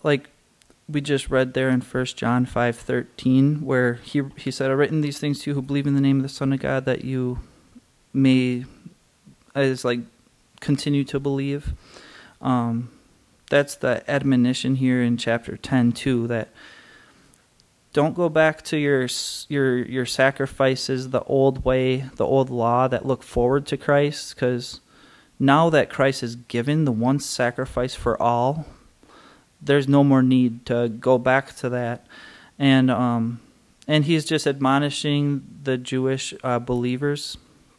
[0.03, 0.31] like
[0.89, 5.01] we just read there in First John five thirteen, where he he said, "I've written
[5.01, 7.05] these things to you who believe in the name of the Son of God, that
[7.05, 7.41] you
[8.13, 8.65] may,
[9.55, 10.01] as like,
[10.61, 11.75] continue to believe."
[12.41, 12.91] Um,
[13.51, 16.27] that's the admonition here in chapter ten too.
[16.27, 16.49] That
[17.93, 19.09] don't go back to your
[19.49, 24.81] your your sacrifices, the old way, the old law that look forward to Christ, because
[25.39, 28.67] now that Christ has given the one sacrifice for all
[29.61, 32.07] there's no more need to go back to that.
[32.59, 33.41] And um,
[33.87, 37.37] and he's just admonishing the Jewish uh, believers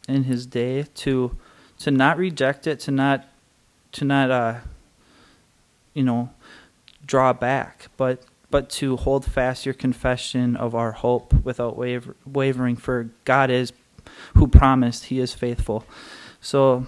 [0.08, 1.36] in his day to
[1.78, 3.28] to not reject it, to not
[3.92, 4.54] to not uh,
[5.94, 6.30] you know
[7.06, 12.76] draw back, but but to hold fast your confession of our hope without waver- wavering.
[12.76, 13.72] For God is
[14.36, 15.84] who promised; He is faithful.
[16.40, 16.86] So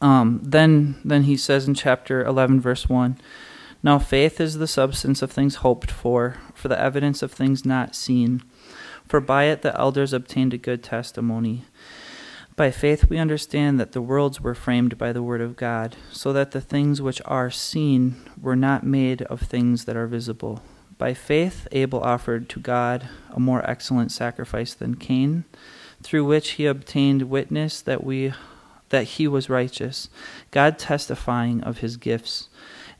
[0.00, 3.18] um, then then he says in chapter eleven, verse one.
[3.82, 7.94] Now faith is the substance of things hoped for, for the evidence of things not
[7.94, 8.42] seen.
[9.06, 11.64] For by it the elders obtained a good testimony.
[12.58, 16.32] By faith we understand that the worlds were framed by the word of God, so
[16.32, 20.60] that the things which are seen were not made of things that are visible.
[20.98, 25.44] By faith Abel offered to God a more excellent sacrifice than Cain,
[26.02, 28.32] through which he obtained witness that we
[28.88, 30.08] that he was righteous,
[30.50, 32.48] God testifying of his gifts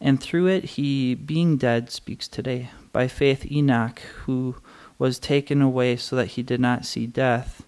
[0.01, 2.71] And through it, he, being dead, speaks today.
[2.92, 4.55] By faith, Enoch, who
[4.99, 7.64] was taken away so that he did not see death,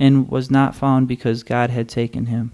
[0.00, 2.52] and was not found because God had taken him.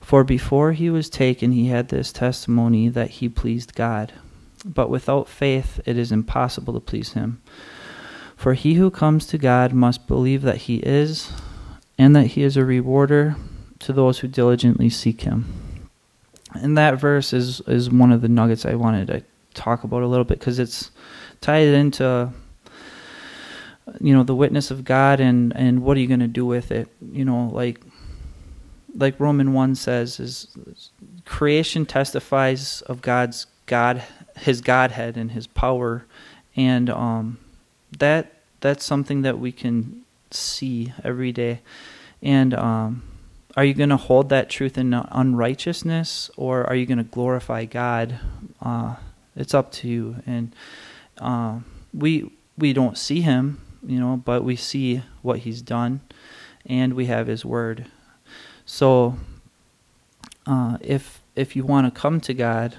[0.00, 4.12] For before he was taken, he had this testimony that he pleased God.
[4.64, 7.40] But without faith, it is impossible to please him.
[8.36, 11.30] For he who comes to God must believe that he is,
[11.96, 13.36] and that he is a rewarder
[13.80, 15.46] to those who diligently seek him.
[16.54, 19.22] And that verse is, is one of the nuggets I wanted to
[19.54, 20.90] talk about a little bit because it's
[21.40, 22.32] tied into
[24.00, 26.70] you know the witness of God and and what are you going to do with
[26.70, 27.80] it you know like
[28.94, 30.90] like Roman 1 says is, is
[31.24, 34.02] creation testifies of God's God
[34.36, 36.04] his godhead and his power
[36.56, 37.38] and um
[37.98, 41.60] that that's something that we can see every day.
[42.22, 43.02] And um,
[43.56, 47.64] are you going to hold that truth in unrighteousness, or are you going to glorify
[47.64, 48.18] God?
[48.60, 48.96] Uh,
[49.36, 50.16] it's up to you.
[50.26, 50.54] And
[51.18, 51.60] uh,
[51.94, 56.00] we we don't see Him, you know, but we see what He's done,
[56.66, 57.86] and we have His Word.
[58.64, 59.16] So,
[60.46, 62.76] uh, if if you want to come to God,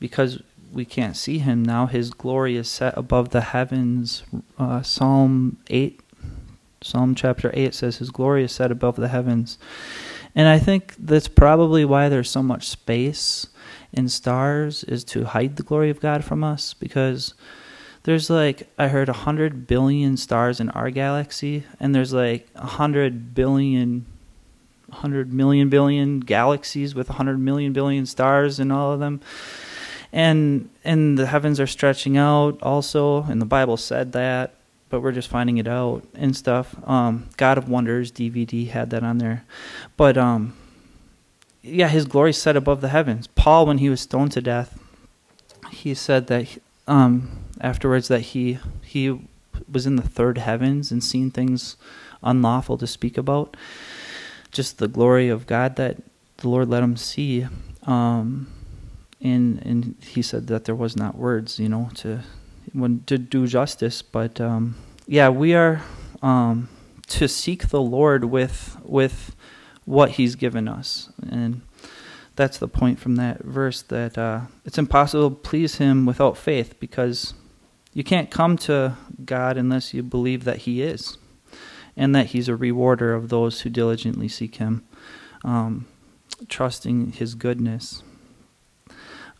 [0.00, 0.40] because
[0.72, 1.86] we can't see him now.
[1.86, 4.22] His glory is set above the heavens.
[4.58, 6.00] Uh, Psalm 8,
[6.82, 9.58] Psalm chapter 8 says, His glory is set above the heavens.
[10.34, 13.46] And I think that's probably why there's so much space
[13.92, 16.74] in stars, is to hide the glory of God from us.
[16.74, 17.34] Because
[18.04, 24.06] there's like, I heard 100 billion stars in our galaxy, and there's like 100 billion
[24.88, 29.20] 100 million billion galaxies with 100 million billion stars in all of them.
[30.12, 34.54] And and the heavens are stretching out also and the bible said that
[34.88, 36.74] but we're just finding it out and stuff.
[36.88, 39.44] Um, god of wonders dvd had that on there.
[39.98, 40.54] But um
[41.62, 43.26] yeah his glory set above the heavens.
[43.26, 44.78] Paul when he was stoned to death
[45.70, 49.18] he said that He, um afterwards that he he
[49.70, 51.76] was in the third heavens and seen things
[52.22, 53.56] unlawful to speak about.
[54.50, 55.96] Just the glory of god that
[56.38, 57.46] the lord let him see.
[57.86, 58.48] Um
[59.20, 62.20] and and he said that there was not words, you know, to
[62.72, 64.02] when to do justice.
[64.02, 65.82] But um, yeah, we are
[66.22, 66.68] um,
[67.08, 69.34] to seek the Lord with with
[69.84, 71.62] what He's given us, and
[72.36, 76.78] that's the point from that verse that uh, it's impossible to please Him without faith
[76.78, 77.34] because
[77.92, 81.18] you can't come to God unless you believe that He is,
[81.96, 84.84] and that He's a rewarder of those who diligently seek Him,
[85.44, 85.86] um,
[86.48, 88.02] trusting His goodness.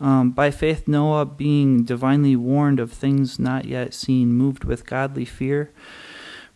[0.01, 5.25] Um, by faith, Noah, being divinely warned of things not yet seen, moved with godly
[5.25, 5.71] fear,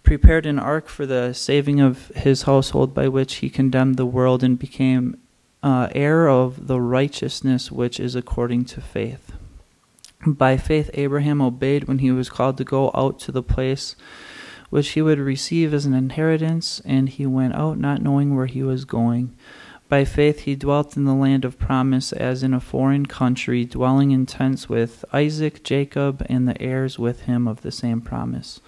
[0.01, 4.43] prepared an ark for the saving of his household, by which he condemned the world
[4.43, 5.17] and became
[5.61, 9.33] uh, heir of the righteousness which is according to faith.
[10.25, 13.95] By faith, Abraham obeyed when he was called to go out to the place
[14.69, 18.63] which he would receive as an inheritance, and he went out not knowing where he
[18.63, 19.35] was going.
[19.87, 24.09] By faith he dwelt in the land of promise as in a foreign country, dwelling
[24.09, 28.61] in tents with Isaac, Jacob, and the heirs with him of the same promise.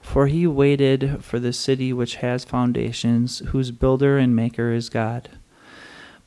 [0.00, 5.28] For he waited for the city which has foundations, whose builder and maker is God.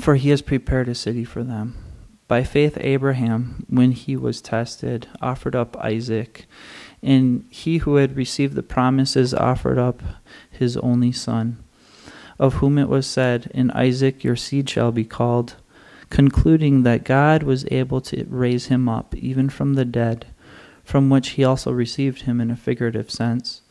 [0.00, 1.76] For he has prepared a city for them.
[2.28, 6.46] By faith, Abraham, when he was tested, offered up Isaac.
[7.02, 10.02] And he who had received the promises offered up
[10.50, 11.62] his only son
[12.38, 15.56] of whom it was said, In Isaac your seed shall be called,
[16.10, 20.26] concluding that God was able to raise him up even from the dead,
[20.84, 23.62] from which he also received him in a figurative sense.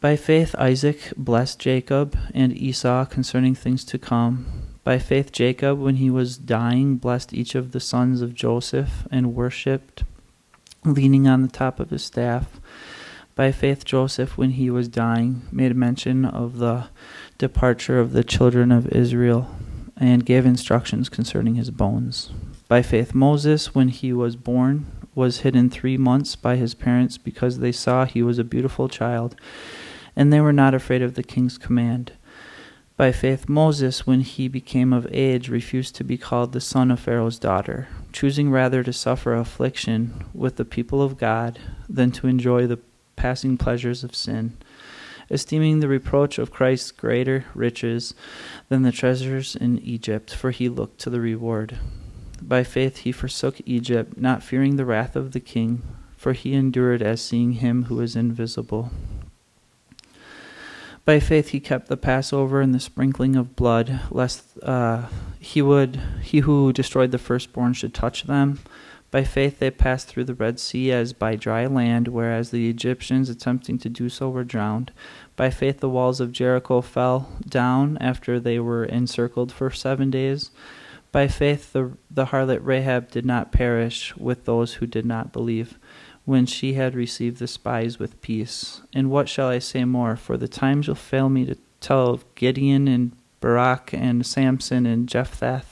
[0.00, 4.65] By faith Isaac blessed Jacob and Esau concerning things to come.
[4.86, 9.34] By faith Jacob, when he was dying, blessed each of the sons of Joseph and
[9.34, 10.04] worshipped,
[10.84, 12.60] leaning on the top of his staff.
[13.34, 16.86] By faith, Joseph, when he was dying, made mention of the
[17.36, 19.50] departure of the children of Israel
[19.96, 22.30] and gave instructions concerning his bones.
[22.68, 27.58] By faith, Moses, when he was born, was hidden three months by his parents because
[27.58, 29.34] they saw he was a beautiful child,
[30.14, 32.12] and they were not afraid of the king's command.
[32.96, 36.98] By faith, Moses, when he became of age, refused to be called the son of
[36.98, 41.58] Pharaoh's daughter, choosing rather to suffer affliction with the people of God
[41.90, 42.78] than to enjoy the
[43.14, 44.56] passing pleasures of sin,
[45.28, 48.14] esteeming the reproach of Christ greater riches
[48.70, 51.78] than the treasures in Egypt, for he looked to the reward.
[52.40, 55.82] By faith he forsook Egypt, not fearing the wrath of the king,
[56.16, 58.90] for he endured as seeing him who is invisible.
[61.06, 65.06] By faith he kept the Passover and the sprinkling of blood, lest uh,
[65.38, 68.58] he would he who destroyed the firstborn should touch them.
[69.12, 73.30] By faith they passed through the Red Sea as by dry land, whereas the Egyptians
[73.30, 74.90] attempting to do so were drowned.
[75.36, 80.50] By faith the walls of Jericho fell down after they were encircled for seven days.
[81.12, 85.78] By faith the, the harlot Rahab did not perish with those who did not believe,
[86.26, 88.82] when she had received the spies with peace.
[88.92, 90.16] And what shall I say more?
[90.16, 95.08] For the time shall fail me to tell of Gideon and Barak and Samson and
[95.08, 95.62] Jephthah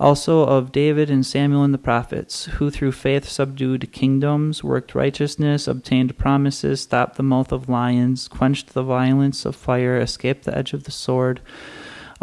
[0.00, 5.68] also of David and Samuel and the prophets, who through faith subdued kingdoms, worked righteousness,
[5.68, 10.72] obtained promises, stopped the mouth of lions, quenched the violence of fire, escaped the edge
[10.72, 11.40] of the sword.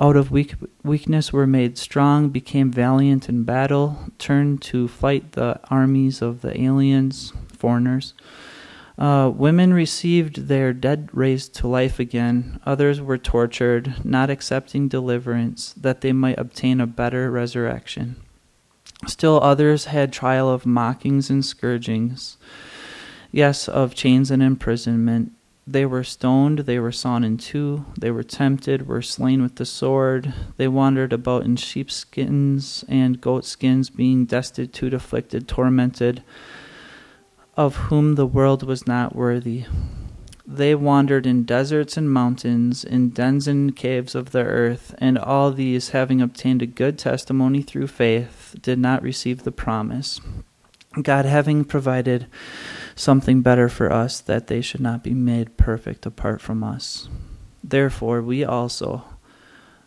[0.02, 5.60] Out of weak, weakness were made strong, became valiant in battle, turned to fight the
[5.70, 8.16] armies of the aliens, foreigners.
[8.98, 12.60] Uh, women received their dead raised to life again.
[12.66, 18.16] Others were tortured, not accepting deliverance, that they might obtain a better resurrection.
[19.06, 22.38] Still others had trial of mockings and scourgings,
[23.32, 25.34] yes, of chains and imprisonment.
[25.68, 29.66] They were stoned, they were sawn in two, they were tempted, were slain with the
[29.66, 30.34] sword.
[30.58, 36.24] They wandered about in sheepskins and goatskins, being destitute, afflicted, tormented
[37.56, 39.66] of whom the world was not worthy.
[40.48, 45.52] They wandered in deserts and mountains, in dens and caves of the earth, and all
[45.52, 50.20] these, having obtained a good testimony through faith, did not receive the promise.
[51.02, 52.28] God having provided
[53.02, 57.10] something better for us, that they should not be made perfect apart from us.
[57.64, 59.04] Therefore, we also,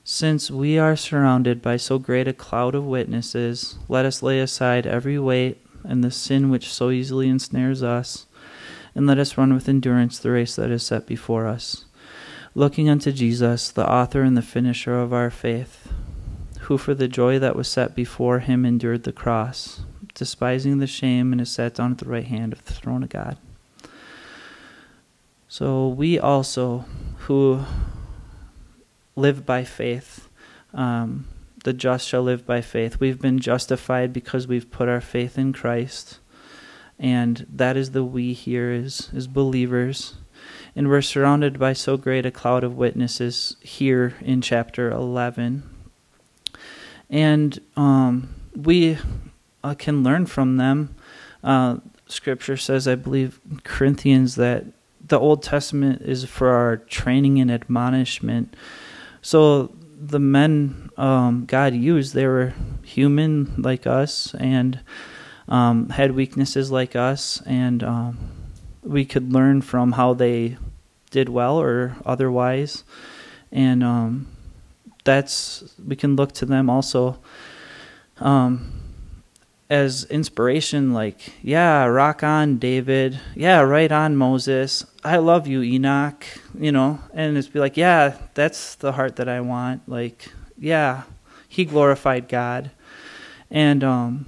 [0.03, 4.87] since we are surrounded by so great a cloud of witnesses, let us lay aside
[4.87, 8.27] every weight and the sin which so easily ensnares us,
[8.95, 11.85] and let us run with endurance the race that is set before us,
[12.55, 15.93] looking unto Jesus, the author and the finisher of our faith,
[16.63, 19.83] who for the joy that was set before him endured the cross,
[20.15, 23.09] despising the shame, and is sat down at the right hand of the throne of
[23.09, 23.37] God.
[25.49, 26.85] So we also,
[27.19, 27.65] who
[29.17, 30.29] live by faith,
[30.73, 31.27] um,
[31.65, 33.01] the just shall live by faith.
[33.01, 36.19] We've been justified because we've put our faith in Christ.
[36.99, 40.15] And that is the we here is as believers.
[40.77, 45.63] And we're surrounded by so great a cloud of witnesses here in chapter 11.
[47.09, 48.99] And um, we
[49.65, 50.95] uh, can learn from them.
[51.43, 54.65] Uh, scripture says, I believe, Corinthians, that
[55.07, 58.55] the Old Testament is for our training and admonishment.
[59.23, 62.53] So the men um, God used, they were
[62.83, 64.81] human like us and
[65.49, 68.19] um, had weaknesses like us, and um,
[68.83, 70.57] we could learn from how they
[71.11, 72.85] did well or otherwise,
[73.53, 74.27] and um,
[75.05, 77.19] that's we can look to them also
[78.21, 78.84] um,
[79.75, 80.95] as inspiration.
[80.95, 83.21] Like, yeah, rock on, David.
[83.35, 84.87] Yeah, right on, Moses.
[85.03, 86.25] I love you, Enoch.
[86.59, 89.89] You know, and it's be like, yeah, that's the heart that I want.
[89.89, 91.03] Like, yeah,
[91.49, 92.71] he glorified God.
[93.51, 94.27] And um,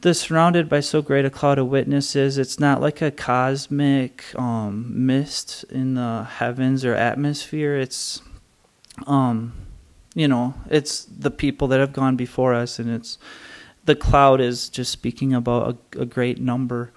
[0.00, 5.06] the surrounded by so great a cloud of witnesses, it's not like a cosmic um,
[5.06, 7.76] mist in the heavens or atmosphere.
[7.76, 8.20] It's,
[9.06, 9.52] um,
[10.14, 13.18] you know, it's the people that have gone before us, and it's
[13.86, 16.92] the cloud is just speaking about a, a great number.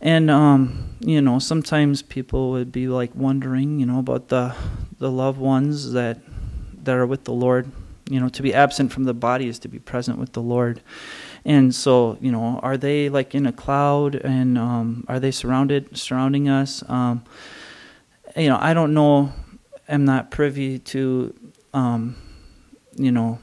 [0.00, 4.54] And um, you know, sometimes people would be like wondering, you know, about the
[4.98, 6.18] the loved ones that
[6.82, 7.70] that are with the Lord.
[8.10, 10.82] You know to be absent from the body is to be present with the lord.
[11.46, 14.16] And so you know are they like in a cloud?
[14.16, 16.84] And um, are they surrounded surrounding us?
[16.86, 17.24] Um,
[18.36, 19.32] you know i don't know.
[19.88, 21.32] I'm not privy to
[21.72, 22.16] um,
[22.96, 23.38] you know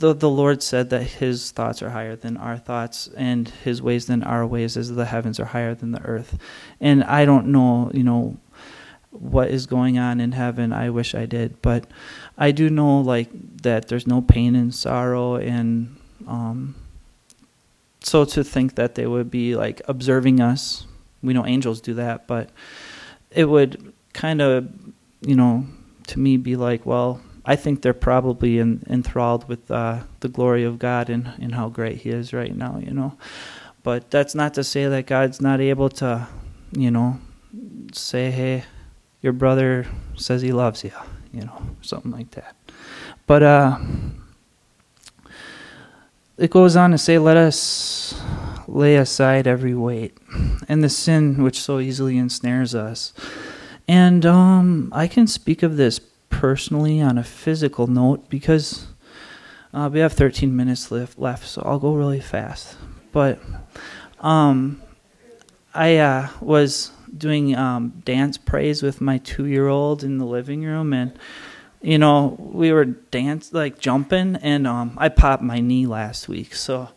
[0.00, 4.06] the the Lord said that His thoughts are higher than our thoughts, and His ways
[4.06, 6.38] than our ways, as the heavens are higher than the earth.
[6.80, 8.38] And I don't know, you know,
[9.10, 10.72] what is going on in heaven.
[10.72, 11.86] I wish I did, but
[12.38, 13.28] I do know like
[13.62, 15.96] that there's no pain and sorrow, and
[16.26, 16.74] um,
[18.00, 20.86] so to think that they would be like observing us,
[21.22, 22.50] we know angels do that, but
[23.30, 24.68] it would kind of,
[25.20, 25.66] you know,
[26.06, 27.20] to me be like, well,
[27.50, 31.68] I think they're probably in, enthralled with uh, the glory of God and, and how
[31.68, 33.18] great He is right now, you know.
[33.82, 36.28] But that's not to say that God's not able to,
[36.70, 37.18] you know,
[37.92, 38.62] say, hey,
[39.20, 40.92] your brother says he loves you,
[41.32, 42.54] you know, something like that.
[43.26, 43.78] But uh,
[46.38, 48.14] it goes on to say, let us
[48.68, 50.16] lay aside every weight
[50.68, 53.12] and the sin which so easily ensnares us.
[53.88, 56.00] And um, I can speak of this
[56.30, 58.86] personally on a physical note because
[59.74, 62.76] uh, we have 13 minutes left, left, so I'll go really fast.
[63.12, 63.40] But
[64.20, 64.80] um,
[65.74, 71.12] I uh, was doing um, dance praise with my two-year-old in the living room, and
[71.82, 76.54] you know we were dance like jumping, and um, I popped my knee last week,
[76.54, 76.88] so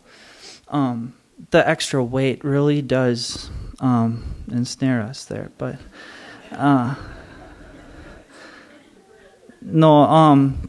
[0.68, 1.14] um,
[1.50, 5.50] the extra weight really does um, ensnare us there.
[5.58, 5.78] But
[6.52, 6.94] uh,
[9.64, 10.68] no, um,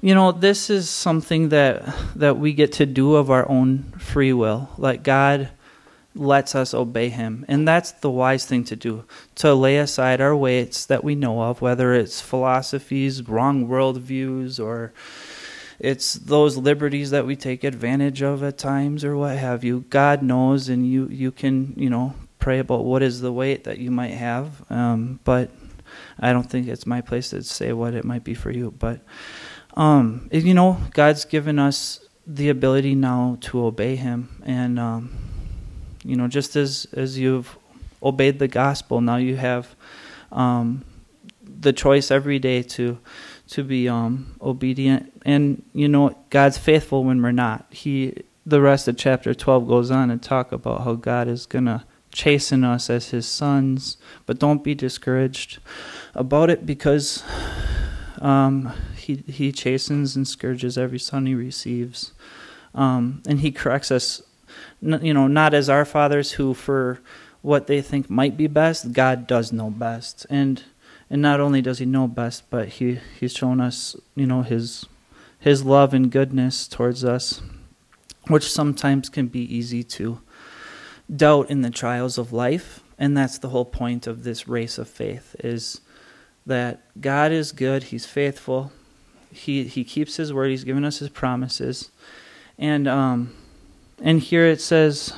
[0.00, 1.82] you know, this is something that
[2.16, 4.68] that we get to do of our own free will.
[4.76, 5.50] Like God
[6.14, 9.04] lets us obey Him, and that's the wise thing to do.
[9.36, 14.92] To lay aside our weights that we know of, whether it's philosophies, wrong worldviews, or
[15.78, 19.84] it's those liberties that we take advantage of at times, or what have you.
[19.88, 23.78] God knows, and you you can you know pray about what is the weight that
[23.78, 25.48] you might have, um, but
[26.22, 29.00] I don't think it's my place to say what it might be for you, but
[29.74, 35.12] um, you know, God's given us the ability now to obey Him, and um,
[36.04, 37.58] you know, just as as you've
[38.02, 39.74] obeyed the gospel, now you have
[40.30, 40.84] um,
[41.42, 42.98] the choice every day to
[43.48, 47.66] to be um, obedient, and you know, God's faithful when we're not.
[47.70, 48.14] He
[48.44, 51.84] the rest of chapter 12 goes on and talk about how God is going to
[52.12, 53.96] chasten us as his sons,
[54.26, 55.58] but don't be discouraged
[56.14, 57.24] about it because
[58.20, 62.12] um, he he chastens and scourges every son he receives,
[62.74, 64.22] um, and he corrects us.
[64.80, 67.00] You know, not as our fathers who, for
[67.40, 70.62] what they think might be best, God does know best, and
[71.12, 74.86] and not only does He know best, but He He's shown us, you know, His
[75.38, 77.42] His love and goodness towards us,
[78.28, 80.20] which sometimes can be easy to
[81.14, 84.88] doubt in the trials of life, and that's the whole point of this race of
[84.88, 85.80] faith is
[86.46, 88.72] that God is good, He's faithful,
[89.32, 91.90] He He keeps His word, He's given us His promises,
[92.58, 93.34] and um,
[94.02, 95.12] and here it says,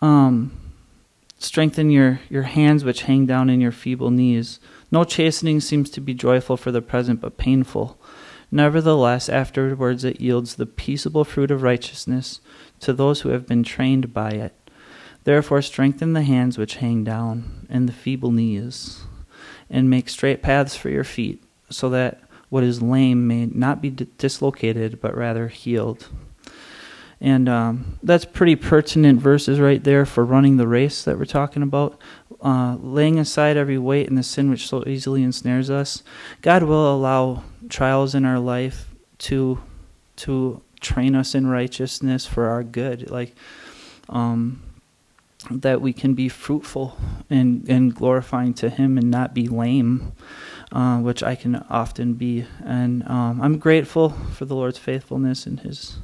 [0.00, 0.52] um,
[1.38, 4.60] strengthen your your hands which hang down in your feeble knees.
[4.90, 7.98] No chastening seems to be joyful for the present, but painful.
[8.50, 12.40] Nevertheless, afterwards it yields the peaceable fruit of righteousness
[12.80, 14.54] to those who have been trained by it.
[15.24, 19.04] Therefore, strengthen the hands which hang down and the feeble knees
[19.70, 22.20] and make straight paths for your feet, so that
[22.50, 26.08] what is lame may not be dislocated, but rather healed.
[27.20, 31.62] And um, that's pretty pertinent verses right there for running the race that we're talking
[31.62, 31.98] about.
[32.42, 36.02] Uh, laying aside every weight and the sin which so easily ensnares us.
[36.42, 39.58] God will allow trials in our life to
[40.16, 43.10] to train us in righteousness for our good.
[43.10, 43.34] Like
[44.08, 44.62] um,
[45.50, 46.96] that we can be fruitful
[47.28, 50.12] and, and glorifying to Him and not be lame,
[50.72, 52.46] uh, which I can often be.
[52.64, 55.98] And um, I'm grateful for the Lord's faithfulness and His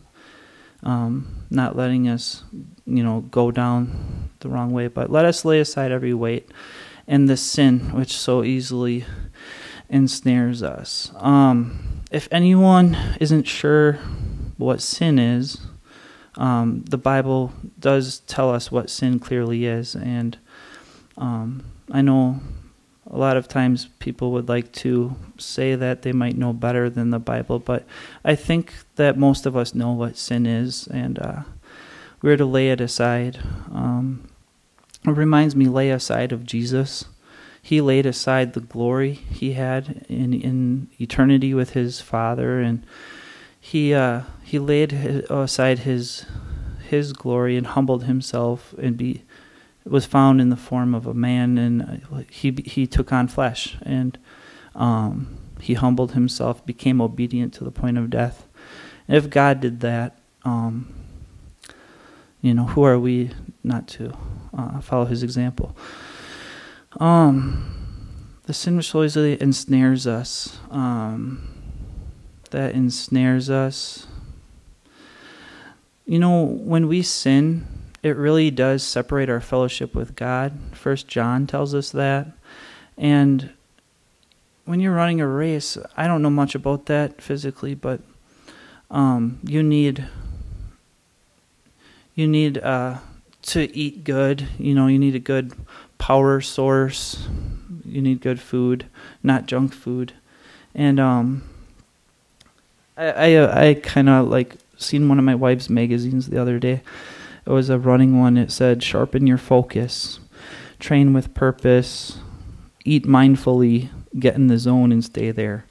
[0.82, 2.42] um, not letting us,
[2.86, 4.88] you know, go down the wrong way.
[4.88, 6.50] But let us lay aside every weight
[7.06, 9.04] and the sin which so easily
[9.88, 11.12] ensnares us.
[11.16, 13.98] Um, if anyone isn't sure
[14.60, 15.58] what sin is,
[16.36, 20.38] um, the Bible does tell us what sin clearly is, and
[21.18, 22.40] um, I know
[23.10, 27.10] a lot of times people would like to say that they might know better than
[27.10, 27.84] the Bible, but
[28.24, 31.42] I think that most of us know what sin is, and uh,
[32.22, 33.40] we're to lay it aside.
[33.72, 34.28] Um,
[35.04, 37.06] it reminds me, lay aside of Jesus.
[37.62, 42.84] He laid aside the glory he had in in eternity with his Father, and
[43.60, 44.92] he uh, he laid
[45.30, 46.26] aside his
[46.88, 49.22] his glory and humbled himself and be
[49.84, 53.76] was found in the form of a man and uh, he he took on flesh
[53.82, 54.18] and
[54.74, 58.46] um, he humbled himself, became obedient to the point of death.
[59.08, 60.92] If God did that, um,
[62.40, 63.30] you know, who are we
[63.62, 64.16] not to
[64.56, 65.76] uh, follow his example?
[66.98, 71.59] Um, the sin which easily ensnares us, um,
[72.50, 74.06] that ensnares us.
[76.06, 77.66] You know, when we sin,
[78.02, 80.58] it really does separate our fellowship with God.
[80.72, 82.28] First John tells us that.
[82.96, 83.50] And
[84.64, 88.00] when you're running a race, I don't know much about that physically, but
[88.90, 90.06] um, you need
[92.14, 92.98] you need uh,
[93.42, 94.48] to eat good.
[94.58, 95.52] You know, you need a good
[95.98, 97.26] power source.
[97.84, 98.86] You need good food,
[99.22, 100.12] not junk food.
[100.74, 101.42] And um,
[103.00, 106.82] I I, I kind of like seen one of my wife's magazines the other day.
[107.46, 108.36] It was a running one.
[108.36, 110.20] It said, "Sharpen your focus,
[110.78, 112.18] train with purpose,
[112.84, 113.88] eat mindfully,
[114.18, 115.64] get in the zone, and stay there."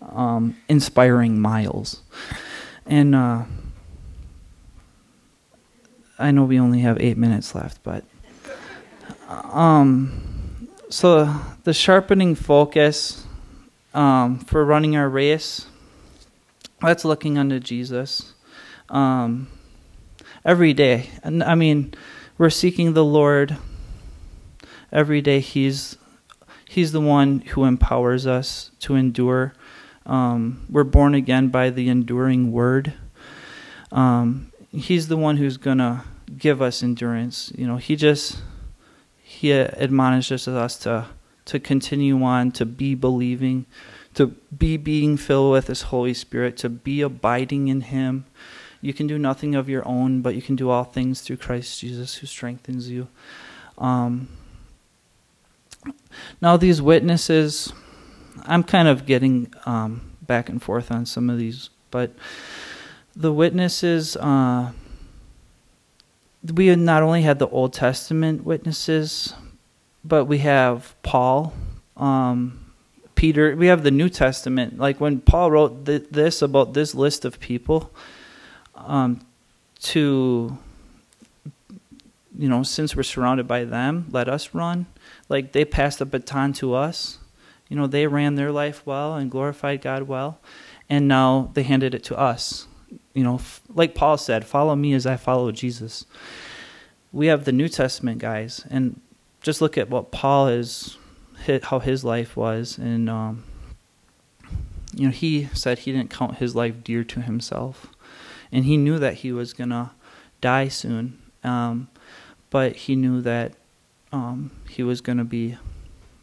[0.00, 2.02] Um, inspiring miles,
[2.86, 3.44] and uh,
[6.18, 8.04] I know we only have eight minutes left, but
[9.28, 13.26] um, so the sharpening focus
[13.94, 15.66] um, for running our race.
[16.82, 18.34] That's looking unto Jesus.
[18.88, 19.48] Um,
[20.44, 21.10] every day.
[21.22, 21.94] And I mean,
[22.38, 23.56] we're seeking the Lord
[24.90, 25.40] every day.
[25.40, 25.96] He's
[26.72, 29.52] He's the one who empowers us to endure.
[30.06, 32.94] Um, we're born again by the enduring word.
[33.90, 36.04] Um, he's the one who's gonna
[36.38, 37.52] give us endurance.
[37.54, 38.40] You know, he just
[39.22, 41.08] he admonishes us to
[41.44, 43.66] to continue on, to be believing,
[44.14, 48.26] to be being filled with His Holy Spirit, to be abiding in Him,
[48.82, 51.80] you can do nothing of your own, but you can do all things through Christ
[51.80, 53.06] Jesus who strengthens you.
[53.78, 54.28] Um,
[56.40, 57.72] now, these witnesses,
[58.42, 62.10] I'm kind of getting um, back and forth on some of these, but
[63.14, 64.72] the witnesses, uh,
[66.52, 69.34] we not only had the Old Testament witnesses,
[70.04, 71.54] but we have Paul,
[71.96, 72.61] um,
[73.14, 74.78] Peter, we have the New Testament.
[74.78, 77.92] Like when Paul wrote th- this about this list of people,
[78.74, 79.20] um,
[79.82, 80.56] to
[82.38, 84.86] you know since we're surrounded by them let us run.
[85.28, 87.18] Like they passed the baton to us.
[87.68, 90.40] You know they ran their life well and glorified god well
[90.88, 92.66] and now they handed it to us.
[93.12, 93.40] You know
[93.74, 96.06] like paul said follow me as i follow jesus.
[97.12, 99.00] We have the new testament guys and
[99.42, 100.96] just look at what paul is
[101.64, 103.44] how his life was and um,
[104.94, 107.88] you know he said he didn't count his life dear to himself
[108.52, 109.92] and he knew that he was gonna
[110.42, 111.18] die soon.
[111.42, 111.88] Um,
[112.50, 113.54] but he knew that
[114.12, 115.56] um, he was gonna be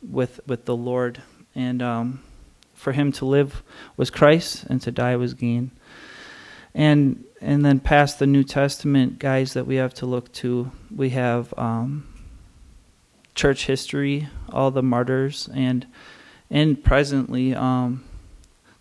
[0.07, 1.23] with with the Lord,
[1.55, 2.21] and um,
[2.75, 3.63] for him to live
[3.97, 5.71] was Christ, and to die was gain.
[6.75, 11.09] And and then past the New Testament guys that we have to look to, we
[11.09, 12.08] have um,
[13.39, 15.85] church history, all the martyrs, and
[16.51, 18.03] and presently, um,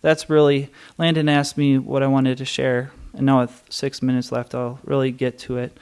[0.00, 4.32] that's really Landon asked me what I wanted to share and now with six minutes
[4.32, 5.76] left, I'll really get to it.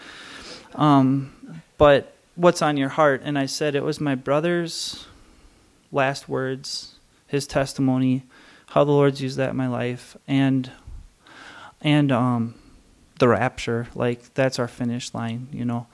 [0.74, 3.22] Um, but what's on your heart?
[3.24, 5.06] And I said it was my brother's
[5.92, 6.94] last words,
[7.26, 8.24] his testimony,
[8.68, 10.70] how the Lord's used that in my life, and
[11.80, 12.54] and um,
[13.18, 13.88] the rapture.
[13.94, 15.86] Like that's our finish line, you know.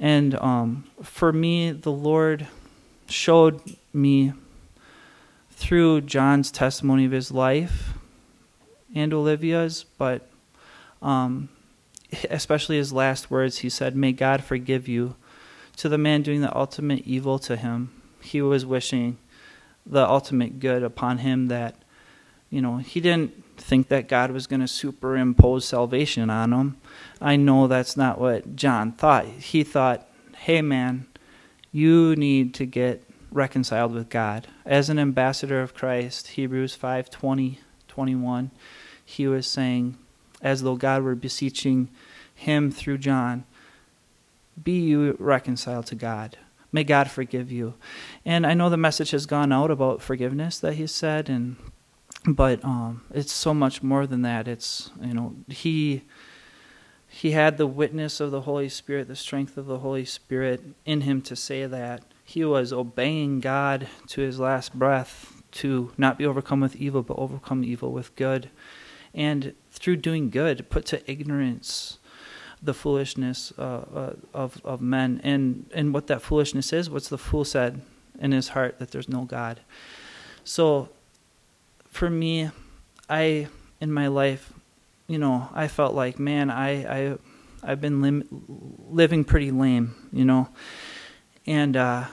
[0.00, 2.48] And um, for me, the Lord
[3.06, 3.60] showed
[3.92, 4.32] me
[5.50, 7.92] through John's testimony of his life
[8.94, 10.26] and Olivia's, but
[11.02, 11.50] um,
[12.30, 15.16] especially his last words, he said, May God forgive you.
[15.76, 17.90] To the man doing the ultimate evil to him,
[18.20, 19.18] he was wishing
[19.86, 21.74] the ultimate good upon him that,
[22.50, 26.76] you know, he didn't think that God was going to superimpose salvation on him.
[27.20, 29.26] I know that's not what John thought.
[29.26, 30.08] He thought,
[30.38, 31.06] hey, man,
[31.72, 34.48] you need to get reconciled with God.
[34.64, 38.50] As an ambassador of Christ, Hebrews 5 20, 21,
[39.04, 39.96] he was saying,
[40.40, 41.88] as though God were beseeching
[42.34, 43.44] him through John,
[44.62, 46.38] Be you reconciled to God.
[46.72, 47.74] May God forgive you.
[48.24, 51.56] And I know the message has gone out about forgiveness that he said, and
[52.26, 54.48] but um, it's so much more than that.
[54.48, 56.02] It's you know he
[57.08, 61.02] he had the witness of the Holy Spirit, the strength of the Holy Spirit in
[61.02, 66.24] him to say that he was obeying God to his last breath to not be
[66.24, 68.50] overcome with evil, but overcome evil with good
[69.14, 71.98] and through doing good, put to ignorance
[72.62, 73.62] the foolishness uh,
[73.94, 76.90] uh, of of men, and and what that foolishness is.
[76.90, 77.80] What's the fool said
[78.20, 79.60] in his heart that there's no God.
[80.44, 80.90] So,
[81.90, 82.50] for me,
[83.08, 83.48] I
[83.80, 84.52] in my life,
[85.06, 86.70] you know, I felt like, man, I
[87.10, 87.18] I
[87.62, 88.26] I've been lim-
[88.88, 90.48] living pretty lame, you know,
[91.46, 92.06] and uh,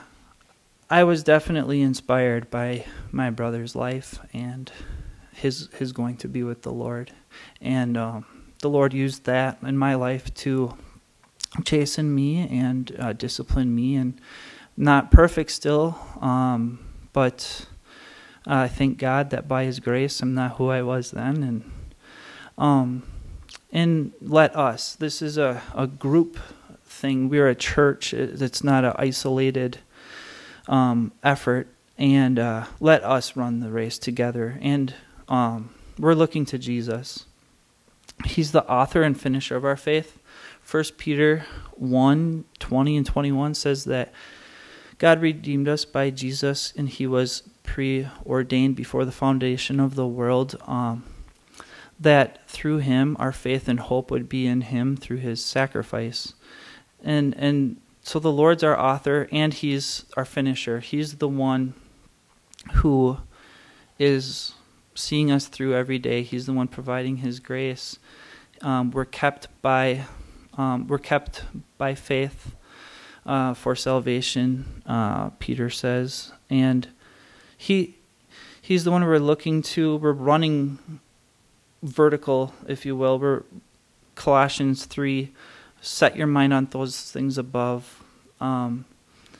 [0.90, 4.70] I was definitely inspired by my brother's life and
[5.32, 7.12] his his going to be with the Lord,
[7.60, 8.26] and um,
[8.60, 10.76] the Lord used that in my life to
[11.64, 14.20] chasten me and uh, discipline me, and
[14.76, 16.78] not perfect still, um,
[17.12, 17.66] but
[18.48, 21.70] I thank God that by His grace I'm not who I was then, and
[22.56, 23.02] um,
[23.70, 24.94] and let us.
[24.94, 26.38] This is a a group
[26.84, 27.28] thing.
[27.28, 28.14] We're a church.
[28.14, 29.78] It's not an isolated
[30.66, 34.58] um, effort, and uh, let us run the race together.
[34.60, 34.94] And
[35.28, 37.26] um, we're looking to Jesus.
[38.24, 40.18] He's the author and finisher of our faith.
[40.62, 41.46] First Peter
[41.76, 44.12] 1 20 and 21 says that
[44.98, 50.56] God redeemed us by Jesus, and He was preordained before the foundation of the world.
[50.66, 51.04] Um,
[52.00, 56.34] that through Him our faith and hope would be in Him through His sacrifice,
[57.02, 60.80] and and so the Lord's our author and He's our finisher.
[60.80, 61.74] He's the one
[62.74, 63.18] who
[63.98, 64.54] is
[64.94, 66.22] seeing us through every day.
[66.22, 67.98] He's the one providing His grace.
[68.62, 70.04] Um, we're kept by
[70.56, 71.44] um, we're kept
[71.76, 72.54] by faith
[73.26, 76.88] uh, for salvation, uh, Peter says, and
[77.58, 77.96] he
[78.62, 79.96] he's the one we're looking to.
[79.96, 80.78] We're running
[81.82, 83.18] vertical, if you will.
[83.18, 83.42] We're
[84.14, 85.32] Colossians three.
[85.80, 88.02] Set your mind on those things above.
[88.40, 88.84] Um,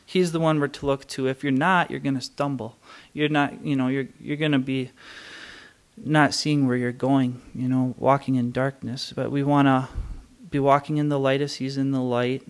[0.04, 1.28] he's the one we're to look to.
[1.28, 2.76] If you're not, you're going to stumble.
[3.12, 4.90] You're not, you know, you're you're going to be
[5.96, 7.40] not seeing where you're going.
[7.54, 9.12] You know, walking in darkness.
[9.14, 9.88] But we want to
[10.50, 12.42] be walking in the light as He's in the light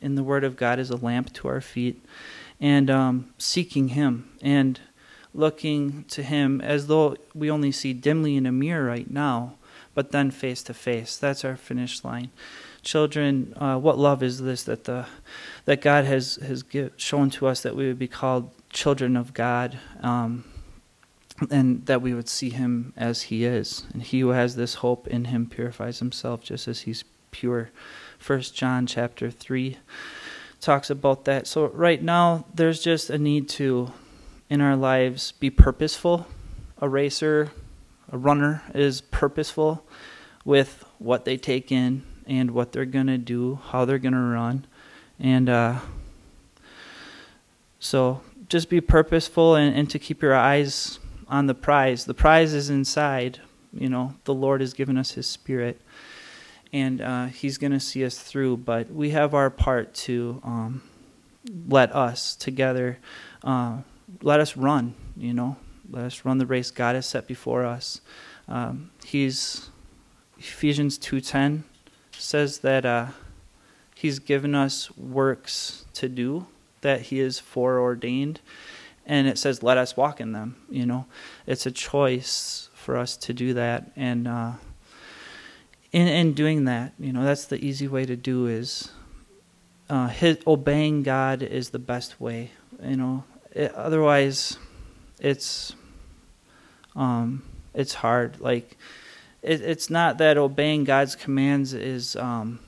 [0.00, 2.02] in the Word of God is a lamp to our feet,
[2.60, 4.80] and um, seeking Him and
[5.34, 9.54] looking to Him as though we only see dimly in a mirror right now,
[9.94, 11.16] but then face to face.
[11.16, 12.30] That's our finish line.
[12.82, 15.06] Children, uh, what love is this that the
[15.66, 19.34] that God has has give, shown to us that we would be called children of
[19.34, 20.44] God, um,
[21.50, 25.06] and that we would see Him as He is, and He who has this hope
[25.08, 27.70] in Him purifies himself just as He's pure.
[28.18, 29.78] First John chapter 3
[30.60, 31.46] talks about that.
[31.46, 33.92] So right now there's just a need to
[34.50, 36.26] in our lives be purposeful.
[36.82, 37.50] A racer,
[38.12, 39.86] a runner is purposeful
[40.44, 44.18] with what they take in and what they're going to do, how they're going to
[44.18, 44.66] run.
[45.18, 45.78] And uh,
[47.78, 50.98] so just be purposeful and, and to keep your eyes
[51.28, 52.04] on the prize.
[52.04, 53.40] The prize is inside.
[53.72, 55.80] You know, the Lord has given us His Spirit
[56.72, 58.58] and uh, He's going to see us through.
[58.58, 60.82] But we have our part to um,
[61.68, 62.98] let us together,
[63.42, 63.78] uh,
[64.22, 64.94] let us run.
[65.16, 65.56] You know,
[65.90, 68.00] let us run the race God has set before us.
[68.48, 69.70] Um, he's
[70.38, 71.64] Ephesians two ten
[72.12, 73.06] says that uh,
[73.94, 76.46] He's given us works to do
[76.80, 78.40] that He is foreordained,
[79.04, 81.06] and it says, "Let us walk in them." You know,
[81.46, 84.52] it's a choice for us to do that, and uh,
[85.92, 88.90] in in doing that, you know, that's the easy way to do is
[89.88, 92.52] uh, his, obeying God is the best way.
[92.82, 94.58] You know, it, otherwise,
[95.18, 95.74] it's
[96.96, 97.42] um,
[97.74, 98.40] it's hard.
[98.40, 98.76] Like
[99.42, 102.60] it, it's not that obeying God's commands is um,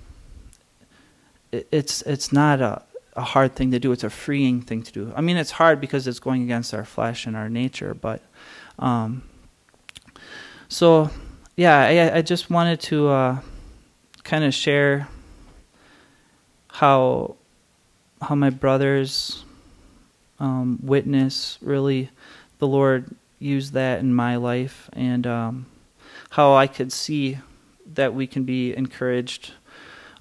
[1.50, 2.82] it, it's it's not a
[3.14, 3.92] a hard thing to do.
[3.92, 5.12] It's a freeing thing to do.
[5.14, 8.22] I mean, it's hard because it's going against our flesh and our nature, but
[8.78, 9.22] um,
[10.68, 11.10] so
[11.56, 13.38] yeah, I, I just wanted to uh,
[14.24, 15.08] kind of share
[16.68, 17.36] how
[18.22, 19.44] how my brothers
[20.43, 22.11] um, witness really
[22.59, 25.66] the Lord used that in my life and um,
[26.30, 27.38] how I could see
[27.95, 29.53] that we can be encouraged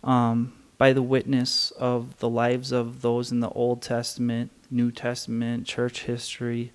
[0.03, 5.65] um, by the witness of the lives of those in the Old Testament, New Testament,
[5.65, 6.71] church history,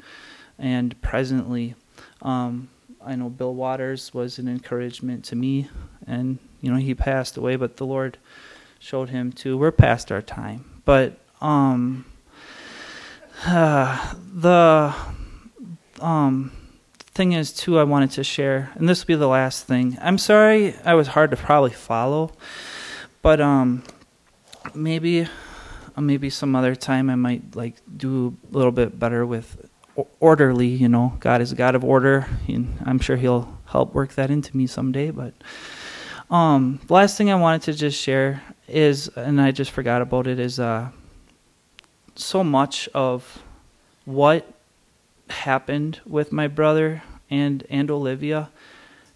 [0.59, 1.75] and presently.
[2.23, 2.69] Um,
[3.05, 5.69] I know Bill Waters was an encouragement to me,
[6.07, 8.19] and you know he passed away, but the Lord
[8.79, 9.57] showed him too.
[9.57, 12.05] We're past our time, but um,
[13.45, 14.95] uh, the
[16.01, 16.53] um
[17.15, 19.97] thing is too I wanted to share, and this will be the last thing.
[20.01, 22.33] I'm sorry I was hard to probably follow,
[23.23, 23.83] but um
[24.75, 25.27] maybe
[25.97, 29.69] uh, maybe some other time I might like do a little bit better with
[30.21, 30.69] orderly.
[30.69, 34.31] You know, God is a God of order, and I'm sure He'll help work that
[34.31, 35.11] into me someday.
[35.11, 35.35] But
[36.31, 40.27] um, the last thing I wanted to just share is, and I just forgot about
[40.27, 40.91] it, is uh,
[42.19, 43.43] so much of
[44.05, 44.53] what
[45.29, 48.51] happened with my brother and and Olivia,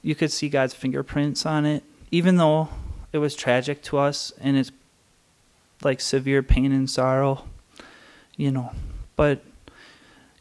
[0.02, 2.68] you could see God's fingerprints on it, even though
[3.12, 4.72] it was tragic to us and it's
[5.82, 7.44] like severe pain and sorrow,
[8.36, 8.72] you know.
[9.16, 9.42] But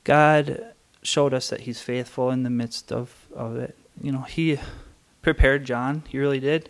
[0.03, 3.75] God showed us that He's faithful in the midst of, of it.
[4.01, 4.59] You know, He
[5.21, 6.69] prepared John, He really did.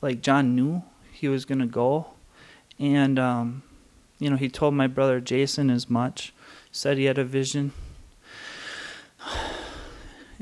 [0.00, 0.82] Like, John knew
[1.12, 2.08] he was to go.
[2.78, 3.62] And, um,
[4.18, 6.32] you know, he told my brother Jason as much,
[6.70, 7.72] said he had a vision.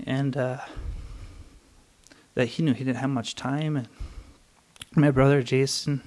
[0.06, 0.58] And, uh,
[2.34, 3.88] that he knew he didn't have much time and
[4.94, 6.02] my brother Jason,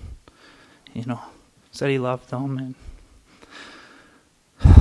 [0.93, 1.19] you know,
[1.71, 2.75] said he loved them and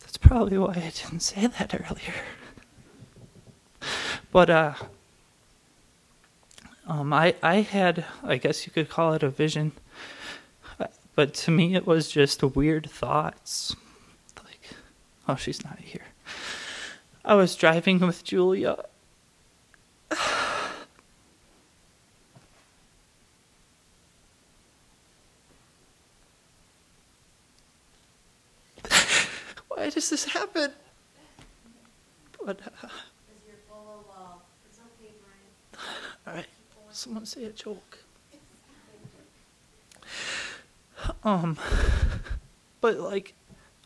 [0.00, 2.14] that's probably why I didn't say that earlier.
[4.30, 4.74] But uh
[6.88, 9.72] um I I had I guess you could call it a vision.
[11.14, 13.76] But to me it was just weird thoughts.
[14.42, 14.70] Like
[15.28, 16.06] oh she's not here.
[17.24, 18.84] I was driving with Julia.
[29.68, 30.72] Why does this happen?
[32.44, 32.88] But, uh,
[36.26, 36.46] all right,
[36.98, 37.98] someone say a joke.
[41.22, 41.56] Um,
[42.80, 43.34] but like,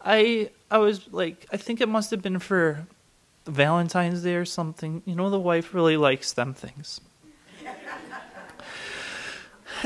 [0.00, 2.86] I I was like, I think it must have been for
[3.46, 5.02] Valentine's Day or something.
[5.04, 7.00] You know, the wife really likes them things.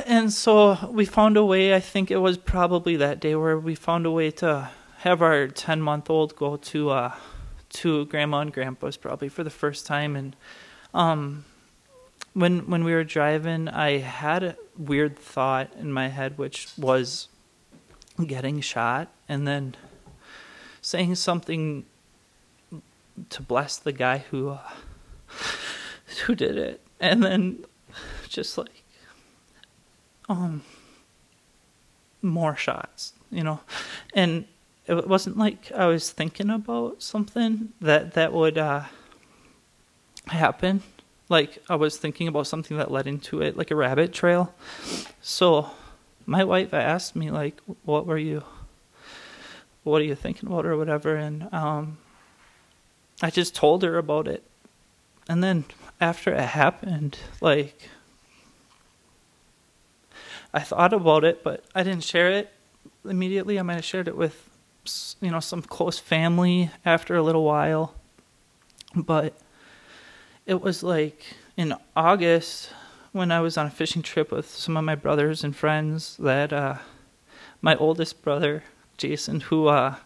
[0.07, 3.75] and so we found a way, I think it was probably that day where we
[3.75, 7.15] found a way to have our 10 month old go to, uh,
[7.71, 10.17] to grandma and grandpa's probably for the first time.
[10.17, 10.37] And,
[10.95, 11.45] um,
[12.37, 17.29] when, when we were driving, I had a weird thought in my head, which was
[18.27, 19.75] getting shot and then
[20.83, 21.87] saying something
[23.31, 24.59] to bless the guy who uh,
[26.27, 27.65] who did it, and then
[28.29, 28.83] just like
[30.29, 30.63] um
[32.21, 33.61] more shots, you know,
[34.13, 34.45] and
[34.87, 38.85] it wasn't like I was thinking about something that that would uh,
[40.27, 40.83] happen.
[41.29, 44.55] Like I was thinking about something that led into it, like a rabbit trail.
[45.21, 45.71] So
[46.25, 48.45] my wife asked me like, "What were you?
[49.83, 51.99] What are you thinking about, or whatever?" And um,
[53.23, 54.45] I just told her about it.
[55.29, 55.65] And then
[56.01, 57.89] after it happened, like,
[60.55, 62.53] I thought about it, but I didn't share it
[63.05, 63.59] immediately.
[63.59, 64.49] I might have shared it with,
[65.21, 67.95] you know, some close family after a little while.
[68.95, 69.35] But
[70.47, 71.25] it was like
[71.57, 72.71] in August
[73.13, 76.53] when I was on a fishing trip with some of my brothers and friends that
[76.53, 76.79] uh,
[77.61, 78.63] my oldest brother,
[78.97, 79.97] Jason, who uh,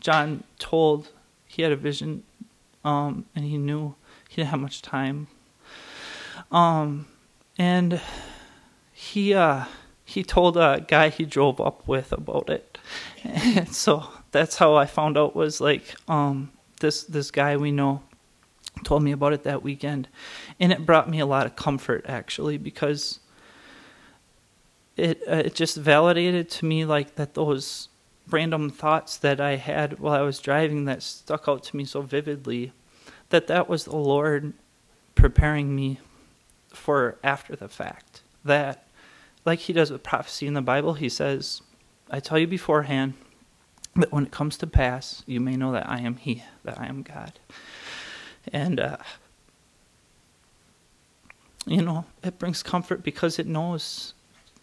[0.00, 1.10] John told
[1.46, 2.24] he had a vision
[2.84, 3.94] um, and he knew
[4.28, 5.28] he didn't have much time.
[6.52, 7.06] Um,
[7.58, 8.00] and
[8.92, 9.64] he uh,
[10.04, 12.78] he told a guy he drove up with about it,
[13.24, 18.02] and so that's how I found out was like um, this this guy we know
[18.84, 20.08] told me about it that weekend,
[20.60, 23.20] and it brought me a lot of comfort actually because
[24.96, 27.88] it uh, it just validated to me like that those
[28.28, 32.02] random thoughts that I had while I was driving that stuck out to me so
[32.02, 32.72] vividly
[33.30, 34.52] that that was the Lord
[35.14, 35.98] preparing me
[36.70, 38.22] for after the fact.
[38.44, 38.86] That,
[39.44, 41.62] like He does with prophecy in the Bible, He says,
[42.10, 43.14] I tell you beforehand
[43.96, 46.86] that when it comes to pass, you may know that I am He, that I
[46.86, 47.38] am God.
[48.52, 48.96] And, uh,
[51.66, 54.14] you know, it brings comfort because it knows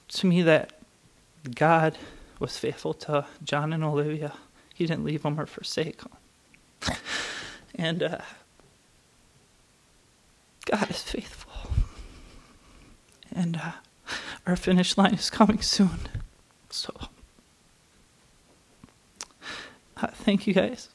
[0.09, 0.73] to me that
[1.55, 1.97] God
[2.39, 4.33] was faithful to John and Olivia.
[4.73, 6.97] He didn't leave them or forsake them.
[7.75, 8.19] And uh,
[10.65, 11.71] God is faithful.
[13.31, 13.71] And uh,
[14.45, 15.99] our finish line is coming soon.
[16.69, 16.93] So,
[19.97, 20.89] uh, thank you guys.